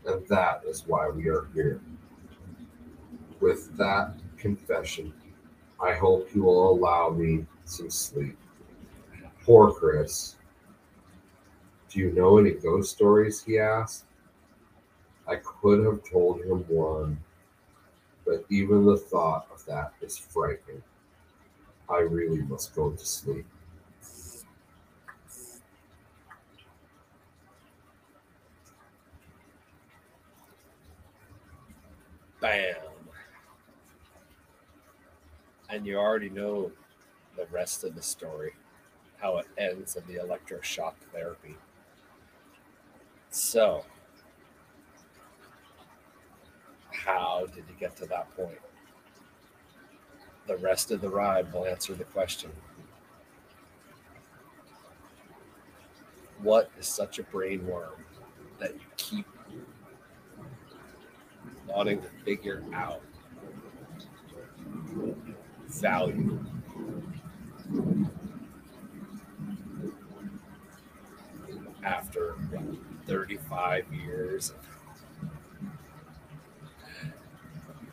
And 0.06 0.26
that 0.28 0.62
is 0.66 0.86
why 0.86 1.08
we 1.08 1.28
are 1.28 1.48
here. 1.54 1.80
With 3.40 3.76
that 3.76 4.14
confession, 4.36 5.12
I 5.84 5.92
hope 5.92 6.34
you 6.34 6.44
will 6.44 6.70
allow 6.70 7.10
me 7.10 7.44
some 7.66 7.90
sleep. 7.90 8.38
Poor 9.44 9.70
Chris. 9.70 10.36
Do 11.90 12.00
you 12.00 12.10
know 12.12 12.38
any 12.38 12.52
ghost 12.52 12.92
stories? 12.92 13.42
He 13.42 13.58
asked. 13.58 14.04
I 15.28 15.36
could 15.36 15.84
have 15.84 16.00
told 16.10 16.40
him 16.40 16.64
one, 16.68 17.18
but 18.24 18.46
even 18.48 18.86
the 18.86 18.96
thought 18.96 19.46
of 19.52 19.62
that 19.66 19.92
is 20.00 20.16
frightening. 20.16 20.82
I 21.88 21.98
really 21.98 22.40
must 22.42 22.74
go 22.74 22.90
to 22.90 23.06
sleep. 23.06 23.44
Bam. 32.40 32.93
And 35.70 35.86
you 35.86 35.96
already 35.96 36.30
know 36.30 36.70
the 37.36 37.46
rest 37.50 37.84
of 37.84 37.94
the 37.94 38.02
story, 38.02 38.52
how 39.18 39.38
it 39.38 39.46
ends 39.58 39.96
in 39.96 40.04
the 40.06 40.20
electroshock 40.20 40.94
therapy. 41.12 41.56
So, 43.30 43.84
how 46.92 47.46
did 47.46 47.64
you 47.68 47.74
get 47.78 47.96
to 47.96 48.06
that 48.06 48.34
point? 48.36 48.58
The 50.46 50.56
rest 50.58 50.90
of 50.90 51.00
the 51.00 51.08
ride 51.08 51.52
will 51.52 51.64
answer 51.64 51.94
the 51.94 52.04
question. 52.04 52.50
what 56.44 56.70
is 56.78 56.86
such 56.86 57.18
a 57.18 57.22
brain 57.24 57.66
worm 57.66 58.04
that 58.58 58.74
you 58.74 58.80
keep 58.98 59.26
wanting 61.66 62.00
to 62.02 62.08
figure 62.24 62.62
out 62.74 63.00
value? 65.80 66.38
After 71.82 72.36
35 73.06 73.84
years 73.92 74.50
of 74.50 74.56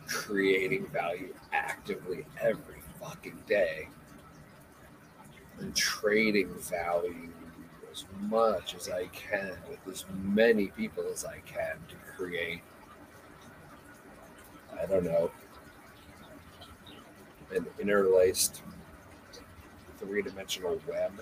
creating 0.06 0.86
value 0.88 1.34
actively 1.52 2.24
every 2.40 2.82
fucking 3.00 3.38
day 3.46 3.88
and 5.58 5.74
trading 5.76 6.48
value 6.54 7.28
as 7.90 8.04
much 8.20 8.74
as 8.74 8.88
I 8.88 9.06
can 9.08 9.56
with 9.68 9.80
as 9.92 10.04
many 10.22 10.68
people 10.68 11.04
as 11.12 11.24
I 11.24 11.40
can 11.44 11.76
to 11.88 11.96
create, 12.16 12.62
I 14.80 14.86
don't 14.86 15.04
know, 15.04 15.30
an 17.54 17.66
interlaced 17.78 18.62
three 19.98 20.22
dimensional 20.22 20.80
web 20.88 21.12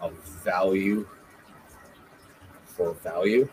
of 0.00 0.12
value 0.42 1.06
for 2.64 2.94
value. 2.94 3.48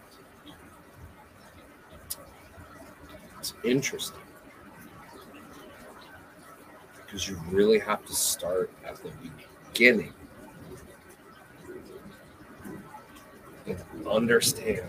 It's 3.40 3.54
interesting 3.64 4.22
because 7.06 7.28
you 7.28 7.40
really 7.50 7.80
have 7.80 8.06
to 8.06 8.14
start 8.14 8.72
at 8.86 8.98
the 8.98 9.12
beginning 9.74 10.14
and 13.66 13.84
understand 14.10 14.84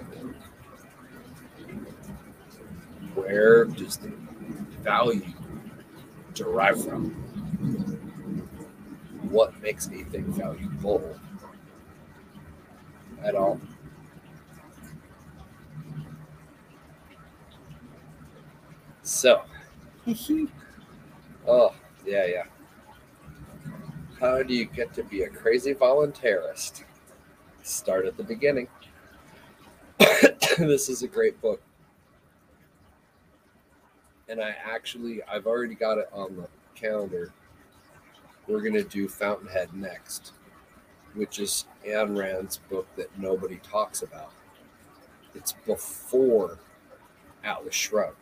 where 3.14 3.64
does 3.64 3.97
the 3.97 4.12
value 4.83 5.23
derive 6.39 6.82
from? 6.84 7.11
What 9.30 9.61
makes 9.61 9.89
anything 9.89 10.24
valuable 10.32 11.18
at 13.22 13.34
all? 13.34 13.61
So, 19.03 19.43
oh, 21.47 21.74
yeah, 22.07 22.26
yeah. 22.26 22.45
How 24.20 24.43
do 24.43 24.55
you 24.55 24.64
get 24.64 24.95
to 24.95 25.03
be 25.03 25.22
a 25.22 25.28
crazy 25.28 25.74
voluntarist? 25.74 26.84
Start 27.62 28.07
at 28.07 28.16
the 28.16 28.22
beginning. 28.22 28.68
this 30.59 30.89
is 30.89 31.03
a 31.03 31.09
great 31.09 31.41
book. 31.41 31.61
And 34.29 34.43
I 34.43 34.55
actually, 34.64 35.22
I've 35.24 35.47
already 35.47 35.74
got 35.74 35.99
it 35.99 36.09
on 36.12 36.37
the 36.37 36.49
calendar. 36.74 37.33
We're 38.47 38.61
to 38.74 38.85
do 38.85 39.09
Fountainhead 39.09 39.74
next, 39.74 40.33
which 41.14 41.39
is 41.39 41.66
Ayn 41.87 42.16
Rand's 42.16 42.59
book 42.59 42.87
that 42.97 43.18
nobody 43.18 43.57
talks 43.57 44.03
about. 44.03 44.33
It's 45.35 45.53
before 45.53 46.59
Atlas 47.45 47.74
Shrugged. 47.74 48.16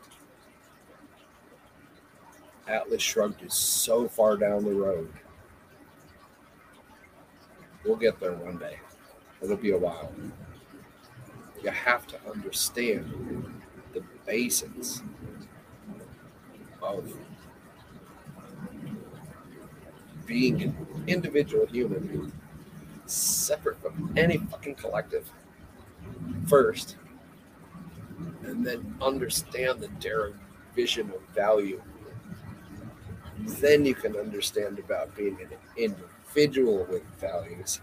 Atlas 2.69 3.03
Shrugged 3.03 3.43
is 3.43 3.55
so 3.55 4.09
far 4.09 4.37
down 4.37 4.65
the 4.65 4.73
road. 4.73 5.13
We'll 7.85 7.97
get 7.97 8.19
there 8.19 8.33
one 8.33 8.59
day. 8.59 8.79
It'll 9.41 9.57
be 9.57 9.71
a 9.71 9.79
while. 9.79 10.13
You 11.63 11.71
have 11.71 12.07
to 12.09 12.17
understand 12.29 13.63
the 13.93 14.03
basics 14.27 15.03
of 16.83 17.13
being 20.27 20.63
an 20.63 21.05
individual 21.07 21.67
human 21.67 22.33
separate 23.07 23.81
from 23.81 24.13
any 24.17 24.39
fucking 24.39 24.75
collective 24.75 25.31
first 26.47 26.97
and 28.43 28.67
then 28.67 28.97
understand 29.01 29.81
the 29.81 29.89
derivation 30.01 31.11
of 31.11 31.21
value 31.35 31.81
then 33.39 33.85
you 33.85 33.95
can 33.95 34.17
understand 34.17 34.79
about 34.79 35.15
being 35.15 35.37
an 35.41 35.49
individual 35.77 36.87
with 36.91 37.03
values. 37.21 37.81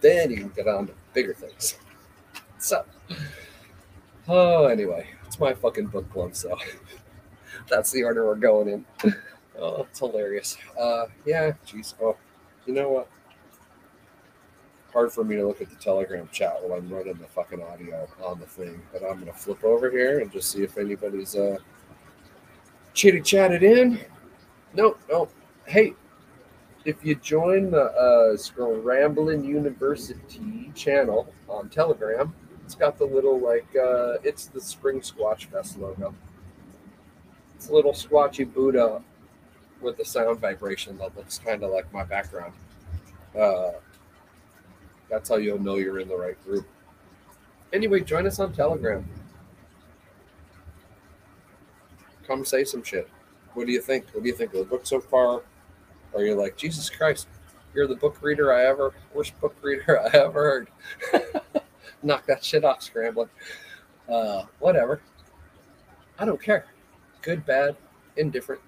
Then 0.00 0.30
you 0.30 0.36
can 0.38 0.48
get 0.50 0.68
on 0.68 0.86
to 0.86 0.92
bigger 1.12 1.34
things. 1.34 1.78
So, 2.58 2.84
oh, 4.28 4.66
anyway, 4.66 5.08
it's 5.26 5.38
my 5.38 5.54
fucking 5.54 5.86
book 5.86 6.10
club, 6.12 6.34
so 6.36 6.56
that's 7.68 7.90
the 7.90 8.02
order 8.02 8.26
we're 8.26 8.36
going 8.36 8.68
in. 8.68 9.14
Oh, 9.56 9.86
it's 9.88 10.00
hilarious. 10.00 10.56
Uh, 10.76 11.06
yeah, 11.24 11.52
jeez. 11.64 11.94
Oh, 12.02 12.16
you 12.66 12.74
know 12.74 12.90
what? 12.90 13.08
Hard 14.92 15.12
for 15.12 15.22
me 15.22 15.36
to 15.36 15.46
look 15.46 15.60
at 15.60 15.70
the 15.70 15.76
Telegram 15.76 16.28
chat 16.32 16.56
while 16.60 16.78
I'm 16.78 16.88
running 16.88 17.14
the 17.14 17.26
fucking 17.26 17.62
audio 17.62 18.08
on 18.22 18.40
the 18.40 18.46
thing, 18.46 18.82
but 18.92 19.02
I'm 19.04 19.20
gonna 19.20 19.32
flip 19.32 19.62
over 19.62 19.90
here 19.90 20.20
and 20.20 20.32
just 20.32 20.50
see 20.50 20.62
if 20.62 20.76
anybody's 20.76 21.36
uh 21.36 21.58
chitty 22.94 23.20
chatted 23.20 23.62
in. 23.62 24.00
No, 24.72 24.96
no. 25.08 25.28
Hey, 25.66 25.94
if 26.84 27.04
you 27.04 27.14
join 27.14 27.70
the 27.70 27.84
uh, 27.92 28.36
Scramblin' 28.36 29.44
University 29.44 30.70
channel 30.74 31.32
on 31.48 31.68
Telegram, 31.68 32.34
it's 32.64 32.74
got 32.74 32.98
the 32.98 33.04
little 33.04 33.38
like 33.38 33.66
uh, 33.76 34.18
it's 34.22 34.46
the 34.46 34.60
Spring 34.60 35.00
Squatch 35.00 35.46
Fest 35.46 35.78
logo. 35.78 36.14
It's 37.64 37.70
a 37.70 37.74
little 37.74 37.94
squatchy 37.94 38.44
Buddha 38.44 39.00
with 39.80 39.96
the 39.96 40.04
sound 40.04 40.38
vibration 40.38 40.98
that 40.98 41.16
looks 41.16 41.38
kind 41.38 41.62
of 41.62 41.70
like 41.70 41.90
my 41.94 42.04
background. 42.04 42.52
Uh, 43.34 43.70
that's 45.08 45.30
how 45.30 45.36
you'll 45.36 45.58
know 45.58 45.76
you're 45.76 45.98
in 45.98 46.08
the 46.08 46.14
right 46.14 46.36
group. 46.44 46.66
Anyway, 47.72 48.00
join 48.00 48.26
us 48.26 48.38
on 48.38 48.52
Telegram. 48.52 49.08
Come 52.26 52.44
say 52.44 52.64
some 52.64 52.82
shit. 52.82 53.08
What 53.54 53.66
do 53.66 53.72
you 53.72 53.80
think? 53.80 54.10
What 54.12 54.24
do 54.24 54.28
you 54.28 54.36
think 54.36 54.52
of 54.52 54.58
the 54.58 54.66
book 54.66 54.84
so 54.84 55.00
far? 55.00 55.40
Are 56.14 56.22
you 56.22 56.34
like, 56.34 56.58
Jesus 56.58 56.90
Christ, 56.90 57.28
you're 57.74 57.86
the 57.86 57.96
book 57.96 58.18
reader 58.20 58.52
I 58.52 58.66
ever, 58.66 58.92
worst 59.14 59.40
book 59.40 59.56
reader 59.62 59.98
I 60.14 60.18
ever 60.18 60.68
heard? 61.12 61.22
Knock 62.02 62.26
that 62.26 62.44
shit 62.44 62.62
off, 62.62 62.80
Scramblin. 62.80 63.30
Uh, 64.06 64.42
whatever. 64.58 65.00
I 66.18 66.26
don't 66.26 66.42
care. 66.42 66.66
Good, 67.24 67.46
bad, 67.46 67.76
indifferent. 68.18 68.60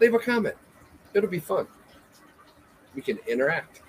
Leave 0.00 0.12
a 0.12 0.18
comment. 0.18 0.56
It'll 1.14 1.30
be 1.30 1.38
fun. 1.38 1.68
We 2.92 3.02
can 3.02 3.20
interact. 3.28 3.82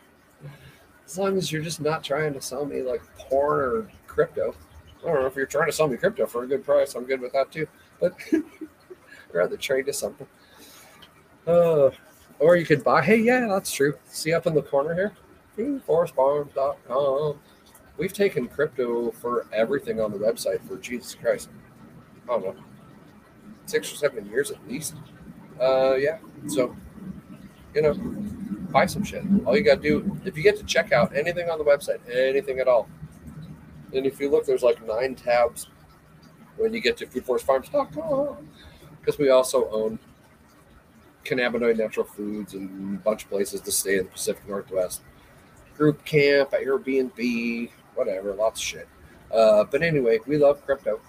As 1.08 1.18
long 1.18 1.38
as 1.38 1.52
you're 1.52 1.64
just 1.64 1.82
not 1.82 2.04
trying 2.04 2.34
to 2.34 2.42
sell 2.42 2.66
me 2.66 2.84
like 2.84 3.02
porn 3.18 3.60
or 3.60 3.88
crypto. 4.06 4.54
I 5.02 5.08
don't 5.08 5.22
know 5.22 5.26
if 5.26 5.36
you're 5.36 5.48
trying 5.48 5.66
to 5.66 5.72
sell 5.72 5.88
me 5.88 5.98
crypto 5.98 6.28
for 6.28 6.44
a 6.44 6.48
good 6.48 6.64
price. 6.64 6.94
I'm 6.94 7.06
good 7.06 7.20
with 7.20 7.34
that 7.34 7.52
too. 7.52 7.68
But 8.00 8.14
rather 9.34 9.58
trade 9.58 9.88
to 9.88 9.94
something. 9.94 10.28
Uh, 11.48 11.90
or 12.38 12.58
you 12.58 12.68
could 12.68 12.84
buy. 12.84 13.02
Hey, 13.02 13.18
yeah, 13.18 13.48
that's 13.48 13.72
true. 13.72 13.96
See 14.06 14.34
up 14.34 14.46
in 14.46 14.54
the 14.54 14.62
corner 14.62 14.94
here, 14.94 15.14
forestfarms.com. 15.58 17.40
We've 17.98 18.14
taken 18.14 18.48
crypto 18.48 19.10
for 19.12 19.48
everything 19.52 20.00
on 20.00 20.12
the 20.12 20.20
website 20.20 20.62
for 20.68 20.78
Jesus 20.78 21.16
Christ. 21.16 21.50
I 22.26 22.34
don't 22.34 22.56
know, 22.56 22.64
six 23.70 23.92
or 23.92 23.96
seven 23.96 24.26
years 24.30 24.52
at 24.52 24.68
least. 24.68 24.96
Uh, 25.62 25.96
yeah. 25.96 26.20
So, 26.48 26.76
you 27.76 27.82
know, 27.82 27.94
buy 28.72 28.86
some 28.86 29.04
shit. 29.04 29.24
All 29.46 29.56
you 29.56 29.64
got 29.64 29.82
to 29.82 29.82
do, 29.82 30.20
if 30.26 30.38
you 30.38 30.44
get 30.44 30.58
to 30.58 30.64
check 30.64 30.92
out 30.92 31.16
anything 31.16 31.50
on 31.50 31.58
the 31.58 31.66
website, 31.66 32.00
anything 32.12 32.60
at 32.60 32.68
all, 32.68 32.90
and 33.94 34.06
if 34.06 34.20
you 34.20 34.30
look, 34.30 34.46
there's 34.46 34.64
like 34.64 34.86
nine 34.86 35.16
tabs 35.16 35.68
when 36.58 36.74
you 36.74 36.80
get 36.80 36.98
to 36.98 37.06
foodforestfarms.com 37.06 38.48
because 39.00 39.18
we 39.18 39.30
also 39.30 39.70
own 39.72 39.98
cannabinoid 41.26 41.78
natural 41.78 42.06
foods 42.06 42.54
and 42.54 42.96
a 42.96 43.02
bunch 43.02 43.24
of 43.24 43.30
places 43.30 43.62
to 43.62 43.72
stay 43.72 43.98
in 43.98 44.06
the 44.06 44.12
Pacific 44.12 44.48
Northwest. 44.48 45.02
Group 45.78 46.04
camp, 46.06 46.52
Airbnb, 46.52 47.70
whatever, 47.96 48.34
lots 48.34 48.60
of 48.60 48.66
shit. 48.66 48.88
Uh, 49.34 49.64
but 49.64 49.82
anyway, 49.82 50.20
we 50.28 50.38
love 50.38 50.64
crypto. 50.66 51.00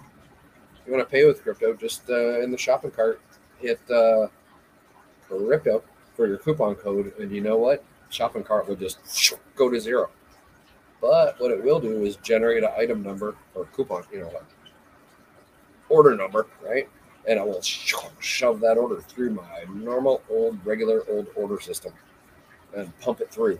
You 0.85 0.93
want 0.93 1.07
to 1.07 1.11
pay 1.11 1.25
with 1.25 1.43
crypto, 1.43 1.73
just 1.73 2.09
uh, 2.09 2.41
in 2.41 2.51
the 2.51 2.57
shopping 2.57 2.91
cart, 2.91 3.21
hit 3.59 3.79
uh, 3.89 4.27
crypto 5.27 5.83
for 6.15 6.27
your 6.27 6.37
coupon 6.37 6.75
code, 6.75 7.13
and 7.19 7.31
you 7.31 7.41
know 7.41 7.57
what? 7.57 7.83
Shopping 8.09 8.43
cart 8.43 8.67
will 8.67 8.75
just 8.75 8.99
go 9.55 9.69
to 9.69 9.79
zero. 9.79 10.09
But 10.99 11.39
what 11.39 11.51
it 11.51 11.63
will 11.63 11.79
do 11.79 12.03
is 12.03 12.17
generate 12.17 12.63
an 12.63 12.71
item 12.77 13.01
number 13.01 13.35
or 13.55 13.65
coupon, 13.65 14.03
you 14.11 14.19
know, 14.19 14.31
order 15.89 16.15
number, 16.15 16.47
right? 16.63 16.87
and 17.27 17.39
I 17.39 17.43
will 17.43 17.61
shove 17.61 18.59
that 18.61 18.77
order 18.77 19.01
through 19.01 19.31
my 19.31 19.65
normal 19.73 20.21
old 20.29 20.63
regular 20.65 21.03
old 21.09 21.27
order 21.35 21.59
system 21.59 21.93
and 22.75 22.97
pump 22.99 23.21
it 23.21 23.31
through. 23.31 23.59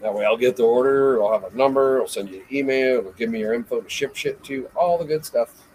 That 0.00 0.14
way 0.14 0.24
I'll 0.24 0.36
get 0.36 0.56
the 0.56 0.64
order, 0.64 1.22
I'll 1.22 1.32
have 1.32 1.52
a 1.52 1.56
number, 1.56 2.00
I'll 2.00 2.08
send 2.08 2.30
you 2.30 2.40
an 2.40 2.56
email, 2.56 2.98
it'll 2.98 3.12
give 3.12 3.30
me 3.30 3.40
your 3.40 3.54
info 3.54 3.80
to 3.80 3.88
ship 3.88 4.16
shit 4.16 4.42
to, 4.44 4.68
all 4.74 4.98
the 4.98 5.04
good 5.04 5.24
stuff. 5.24 5.67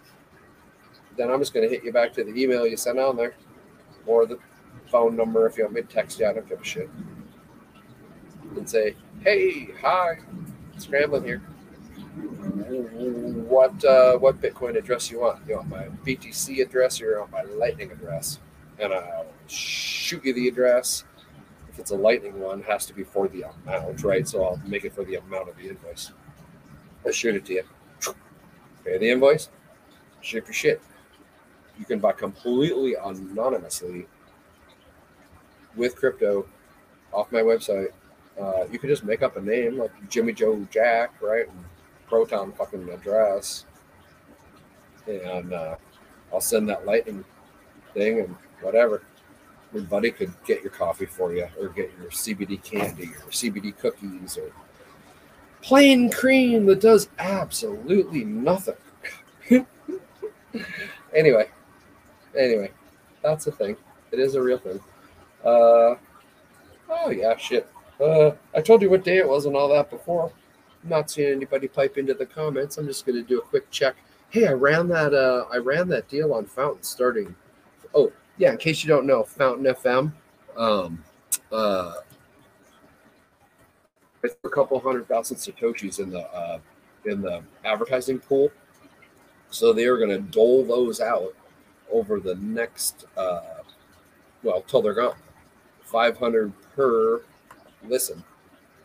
Then 1.18 1.30
I'm 1.30 1.39
just 1.39 1.53
gonna 1.53 1.68
hit 1.68 1.84
you 1.84 1.91
back 1.91 2.14
to 2.14 2.24
the 2.24 2.34
email 2.36 2.68
you 2.68 2.78
sent 2.78 2.99
on 2.99 3.16
there. 3.16 3.36
Or 4.05 4.26
the 4.26 4.39
phone 4.88 5.16
number 5.16 5.47
if 5.47 5.57
you 5.57 5.64
want 5.64 5.76
me 5.76 5.82
to 5.82 5.88
text 5.88 6.20
you, 6.20 6.28
I 6.28 6.34
don't 6.34 6.47
give 6.47 6.61
a 6.61 6.64
shit. 6.64 6.89
And 8.55 8.70
say, 8.70 8.95
hey, 9.22 9.70
hi, 9.82 10.20
Scramblin 10.78 11.26
here. 11.26 11.41
What 13.47 13.84
uh, 13.84 14.18
what 14.18 14.39
Bitcoin 14.41 14.78
address 14.78 15.09
you 15.09 15.22
want? 15.22 15.47
You 15.47 15.55
want 15.55 15.70
my 15.70 15.88
BTC 16.05 16.61
address 16.61 17.01
or 17.01 17.11
you 17.11 17.20
want 17.20 17.32
my 17.32 17.43
Lightning 17.43 17.91
address? 17.91 18.39
And 18.80 18.93
I'll 18.93 19.26
shoot 19.47 20.24
you 20.24 20.34
the 20.34 20.47
address. 20.47 21.05
If 21.70 21.80
it's 21.80 21.91
a 21.91 21.95
Lightning 21.95 22.39
one, 22.39 22.59
it 22.59 22.66
has 22.66 22.86
to 22.86 22.93
be 22.93 23.03
for 23.03 23.28
the 23.28 23.45
amount, 23.66 24.03
right? 24.03 24.28
So 24.28 24.43
I'll 24.43 24.61
make 24.68 24.86
it 24.86 24.93
for 24.93 25.03
the 25.03 25.16
amount 25.16 25.49
of 25.49 25.57
the 25.57 25.70
invoice. 25.70 26.11
I'll 27.05 27.11
shoot 27.11 27.36
it 27.36 27.45
to 27.45 27.53
you. 27.53 27.64
Pay 28.86 28.97
the 28.97 29.09
invoice, 29.09 29.49
ship 30.22 30.45
your 30.45 30.53
shit. 30.53 30.82
You 31.78 31.86
can 31.86 32.00
buy 32.00 32.12
completely 32.14 32.96
anonymously 32.96 34.08
with 35.76 35.96
crypto 35.96 36.46
off 37.12 37.32
my 37.32 37.42
website. 37.42 37.90
Uh, 38.40 38.66
you 38.72 38.80
can 38.80 38.90
just 38.90 39.04
make 39.04 39.22
up 39.22 39.38
a 39.38 39.42
name 39.42 39.78
like 39.78 39.92
Jimmy 40.10 40.34
Joe 40.34 40.68
Jack, 40.72 41.14
right? 41.22 41.48
And 41.48 41.66
Proton 42.08 42.52
fucking 42.54 42.90
address. 42.90 43.66
And 45.08 45.54
uh, 45.54 45.76
I'll 46.32 46.42
send 46.42 46.70
that 46.70 46.86
lightning 46.86 47.24
thing 47.94 48.20
and 48.20 48.36
whatever. 48.62 49.04
Your 49.74 49.84
buddy 49.84 50.12
could 50.12 50.34
get 50.46 50.62
your 50.62 50.72
coffee 50.72 51.06
for 51.06 51.34
you 51.34 51.48
or 51.60 51.70
get 51.70 51.92
your 52.00 52.10
CBD 52.12 52.64
candy 52.64 53.06
or 53.06 53.32
CBD 53.32 53.78
cookies 53.78 54.38
or 54.38 54.52
plain 55.62 56.12
cream 56.12 56.66
that 56.68 56.82
does 56.82 57.10
absolutely 57.18 58.24
nothing. 58.24 58.76
anyway, 61.16 61.50
anyway, 62.38 62.72
that's 63.22 63.48
a 63.48 63.52
thing. 63.52 63.76
It 64.12 64.20
is 64.20 64.36
a 64.36 64.42
real 64.42 64.58
thing. 64.58 64.80
Uh, 65.44 65.96
oh 66.90 67.10
yeah, 67.10 67.36
shit. 67.38 67.70
Uh, 68.00 68.32
I 68.56 68.62
told 68.62 68.82
you 68.82 68.90
what 68.90 69.04
day 69.04 69.18
it 69.18 69.28
was 69.28 69.46
and 69.46 69.56
all 69.56 69.70
that 69.70 69.90
before. 69.90 70.32
I'm 70.84 70.90
not 70.90 71.10
seeing 71.10 71.32
anybody 71.32 71.68
pipe 71.68 71.98
into 71.98 72.14
the 72.14 72.26
comments. 72.26 72.78
I'm 72.78 72.86
just 72.86 73.06
going 73.06 73.16
to 73.16 73.28
do 73.28 73.40
a 73.40 73.42
quick 73.42 73.70
check. 73.72 73.96
Hey, 74.30 74.48
I 74.48 74.54
ran 74.54 74.88
that. 74.90 75.14
Uh, 75.14 75.46
I 75.52 75.58
ran 75.58 75.88
that 75.90 76.08
deal 76.10 76.34
on 76.34 76.46
Fountain 76.46 76.84
starting. 76.84 77.36
Oh 77.94 78.12
yeah, 78.38 78.52
in 78.52 78.58
case 78.58 78.84
you 78.84 78.90
don't 78.90 79.06
know, 79.06 79.24
Fountain 79.24 79.66
FM. 79.66 80.12
Um, 80.58 81.04
uh, 81.52 81.94
it's 84.24 84.36
a 84.44 84.50
couple 84.50 84.80
hundred 84.80 85.08
thousand 85.08 85.38
satoshis 85.38 86.00
in 86.00 86.10
the 86.10 86.22
uh, 86.22 86.60
in 87.06 87.22
the 87.22 87.44
advertising 87.66 88.20
pool, 88.20 88.52
so 89.50 89.74
they 89.74 89.86
are 89.86 89.98
going 89.98 90.10
to 90.10 90.20
dole 90.20 90.64
those 90.64 91.02
out 91.02 91.36
over 91.94 92.20
the 92.20 92.36
next 92.36 93.06
uh, 93.16 93.62
well 94.44 94.62
till 94.62 94.82
they're 94.82 94.94
gone. 94.94 95.16
Five 95.84 96.18
hundred 96.18 96.52
per 96.76 97.22
listen. 97.88 98.24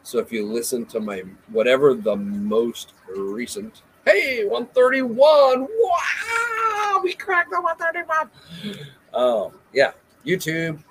So 0.05 0.19
if 0.19 0.33
you 0.33 0.47
listen 0.47 0.87
to 0.87 1.01
my 1.01 1.25
whatever 1.49 1.95
the 1.95 2.17
most 2.17 2.95
recent, 3.15 3.83
hey, 4.09 4.45
131. 4.45 5.67
Wow, 5.69 7.01
we 7.03 7.13
cracked 7.13 7.51
the 7.51 7.61
131. 7.61 8.89
Oh, 9.13 9.53
yeah. 9.73 9.93
YouTube 10.25 10.83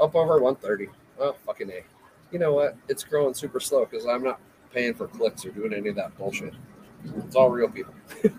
up 0.00 0.14
over 0.14 0.38
130. 0.40 0.88
Oh, 1.18 1.34
fucking 1.46 1.70
A. 1.70 1.82
You 2.30 2.38
know 2.38 2.52
what? 2.52 2.76
It's 2.88 3.04
growing 3.04 3.34
super 3.34 3.60
slow 3.60 3.84
because 3.84 4.06
I'm 4.06 4.22
not 4.22 4.40
paying 4.72 4.94
for 4.94 5.06
clicks 5.06 5.44
or 5.44 5.50
doing 5.50 5.74
any 5.74 5.88
of 5.88 5.96
that 5.96 6.16
bullshit. 6.16 6.54
It's 7.18 7.36
all 7.36 7.50
real 7.50 7.68
people. 7.68 7.94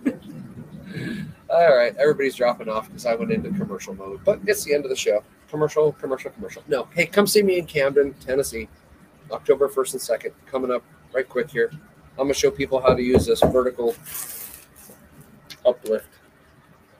all 1.49 1.75
right, 1.75 1.95
everybody's 1.97 2.35
dropping 2.35 2.69
off 2.69 2.87
because 2.87 3.05
I 3.05 3.15
went 3.15 3.31
into 3.31 3.49
commercial 3.51 3.93
mode, 3.95 4.21
but 4.23 4.39
it's 4.45 4.63
the 4.63 4.73
end 4.73 4.85
of 4.85 4.89
the 4.89 4.95
show. 4.95 5.23
Commercial, 5.49 5.91
commercial, 5.93 6.31
commercial. 6.31 6.63
No, 6.67 6.87
hey, 6.95 7.05
come 7.05 7.27
see 7.27 7.43
me 7.43 7.59
in 7.59 7.65
Camden, 7.65 8.13
Tennessee. 8.25 8.67
October 9.31 9.67
1st 9.69 9.93
and 9.93 10.21
2nd, 10.21 10.33
coming 10.45 10.71
up 10.71 10.83
right 11.13 11.27
quick 11.27 11.49
here. 11.49 11.71
I'm 12.11 12.25
going 12.25 12.29
to 12.29 12.33
show 12.35 12.51
people 12.51 12.79
how 12.79 12.93
to 12.93 13.01
use 13.01 13.25
this 13.25 13.41
vertical 13.41 13.95
uplift 15.65 16.09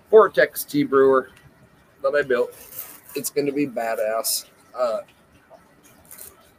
Vortex 0.10 0.64
tea 0.64 0.84
brewer 0.84 1.30
that 2.02 2.16
I 2.16 2.22
built. 2.22 2.52
It's 3.16 3.30
going 3.30 3.46
to 3.46 3.52
be 3.52 3.68
badass. 3.68 4.46
Uh, 4.76 5.00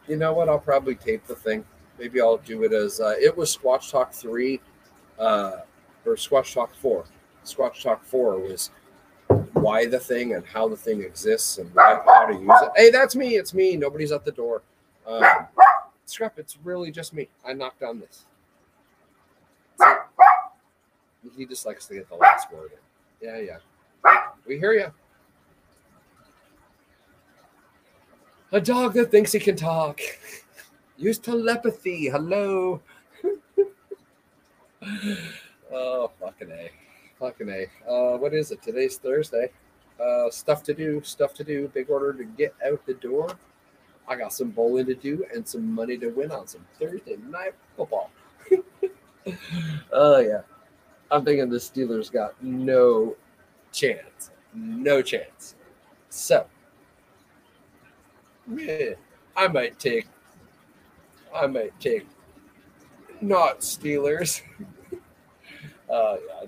you 0.07 0.16
know 0.16 0.32
what? 0.32 0.49
I'll 0.49 0.59
probably 0.59 0.95
tape 0.95 1.26
the 1.26 1.35
thing. 1.35 1.64
Maybe 1.99 2.20
I'll 2.20 2.39
do 2.39 2.64
it 2.64 2.72
as 2.72 3.01
uh, 3.01 3.14
it 3.20 3.37
was 3.37 3.57
Squatch 3.57 3.91
Talk 3.91 4.12
3 4.12 4.61
uh, 5.18 5.53
or 6.05 6.14
Squatch 6.16 6.53
Talk 6.53 6.74
4. 6.74 7.05
Squatch 7.45 7.83
Talk 7.83 8.05
4 8.05 8.39
was 8.39 8.71
why 9.53 9.87
the 9.87 9.99
thing 9.99 10.35
and 10.35 10.45
how 10.47 10.69
the 10.69 10.77
thing 10.77 11.03
exists 11.03 11.59
and 11.59 11.73
why, 11.75 12.01
how 12.05 12.27
to 12.27 12.35
use 12.35 12.63
it. 12.63 12.71
Hey, 12.77 12.91
that's 12.91 13.17
me. 13.17 13.37
It's 13.37 13.55
me. 13.55 13.77
Nobody's 13.77 14.13
at 14.13 14.25
the 14.25 14.33
door. 14.33 14.63
Um, 15.07 15.25
Scrap, 16.07 16.39
it's 16.39 16.59
really 16.63 16.91
just 16.91 17.15
me. 17.15 17.29
I 17.47 17.53
knocked 17.53 17.83
on 17.83 18.01
this. 18.01 18.25
He 21.37 21.47
just 21.47 21.65
likes 21.67 21.87
to 21.87 21.95
get 21.95 22.09
the 22.09 22.17
last 22.17 22.53
word 22.53 22.71
in. 22.73 23.27
Yeah, 23.27 23.39
yeah. 23.39 23.59
We 24.47 24.59
hear 24.59 24.75
you. 24.75 24.93
A 28.53 28.61
dog 28.61 28.93
that 28.95 29.11
thinks 29.11 29.33
he 29.33 29.41
can 29.41 29.57
talk. 29.57 30.01
Use 30.97 31.19
telepathy. 31.19 32.09
Hello. 32.09 32.81
oh, 35.73 36.11
fucking 36.21 36.53
A. 36.53 36.71
Fucking 37.19 37.49
A. 37.49 37.91
Uh, 37.91 38.17
what 38.19 38.35
is 38.35 38.51
it? 38.51 38.62
Today's 38.62 38.97
Thursday. 38.97 39.51
Uh, 40.01 40.29
stuff 40.31 40.62
to 40.65 40.75
do, 40.75 41.01
stuff 41.05 41.33
to 41.35 41.45
do. 41.45 41.69
Big 41.69 41.89
order 41.91 42.12
to 42.12 42.25
get 42.25 42.55
out 42.67 42.85
the 42.87 42.95
door. 42.95 43.37
I 44.09 44.17
got 44.17 44.33
some 44.33 44.51
bowling 44.51 44.87
to 44.87 44.95
do 44.95 45.25
and 45.33 45.47
some 45.47 45.73
money 45.73 45.97
to 45.99 46.09
win 46.09 46.31
on 46.31 46.47
some 46.47 46.67
Thursday 46.79 47.17
night 47.29 47.55
football. 47.77 48.11
Oh 49.91 50.19
yeah. 50.19 50.43
I'm 51.11 51.25
thinking 51.25 51.49
the 51.49 51.57
Steelers 51.57 52.12
got 52.12 52.35
no 52.43 53.17
chance. 53.73 54.31
No 54.53 55.01
chance. 55.01 55.55
So 56.11 56.47
yeah, 58.55 58.91
I 59.37 59.49
might 59.49 59.79
take 59.79 60.07
I 61.35 61.47
might 61.47 61.79
take 61.81 62.07
not 63.21 63.61
Steelers. 63.61 64.43
uh 65.91 66.17
yeah, 66.29 66.47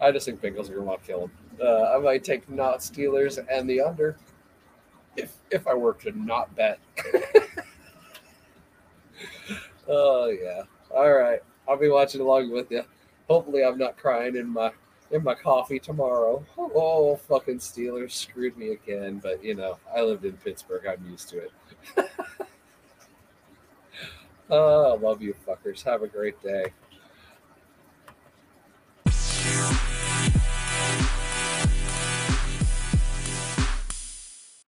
I 0.00 0.12
just 0.12 0.26
think 0.26 0.40
Bengals 0.40 0.70
are 0.70 0.78
gonna 0.78 0.98
kill 1.06 1.20
them. 1.20 1.30
Uh, 1.60 1.94
I 1.96 1.98
might 1.98 2.22
take 2.22 2.48
not 2.50 2.80
Steelers 2.80 3.44
and 3.50 3.68
the 3.68 3.80
under 3.80 4.16
if 5.16 5.32
if 5.50 5.66
I 5.66 5.74
were 5.74 5.94
to 5.94 6.12
not 6.12 6.54
bet. 6.54 6.78
oh 9.88 10.28
yeah. 10.28 10.62
All 10.90 11.12
right. 11.12 11.40
I'll 11.68 11.76
be 11.76 11.88
watching 11.88 12.20
along 12.20 12.50
with 12.50 12.70
you. 12.70 12.82
Hopefully 13.28 13.64
I'm 13.64 13.78
not 13.78 13.96
crying 13.96 14.36
in 14.36 14.48
my 14.48 14.70
in 15.10 15.22
my 15.24 15.34
coffee 15.34 15.78
tomorrow. 15.78 16.44
Oh 16.58 17.16
fucking 17.16 17.58
Steelers 17.58 18.12
screwed 18.12 18.56
me 18.56 18.70
again, 18.70 19.18
but 19.18 19.42
you 19.42 19.54
know, 19.54 19.78
I 19.94 20.02
lived 20.02 20.24
in 20.24 20.32
Pittsburgh. 20.34 20.86
I'm 20.86 21.10
used 21.10 21.28
to 21.30 21.38
it. 21.38 21.52
oh, 24.50 24.98
love 25.02 25.22
you 25.22 25.34
fuckers. 25.46 25.82
Have 25.84 26.02
a 26.02 26.08
great 26.08 26.40
day. 26.42 26.66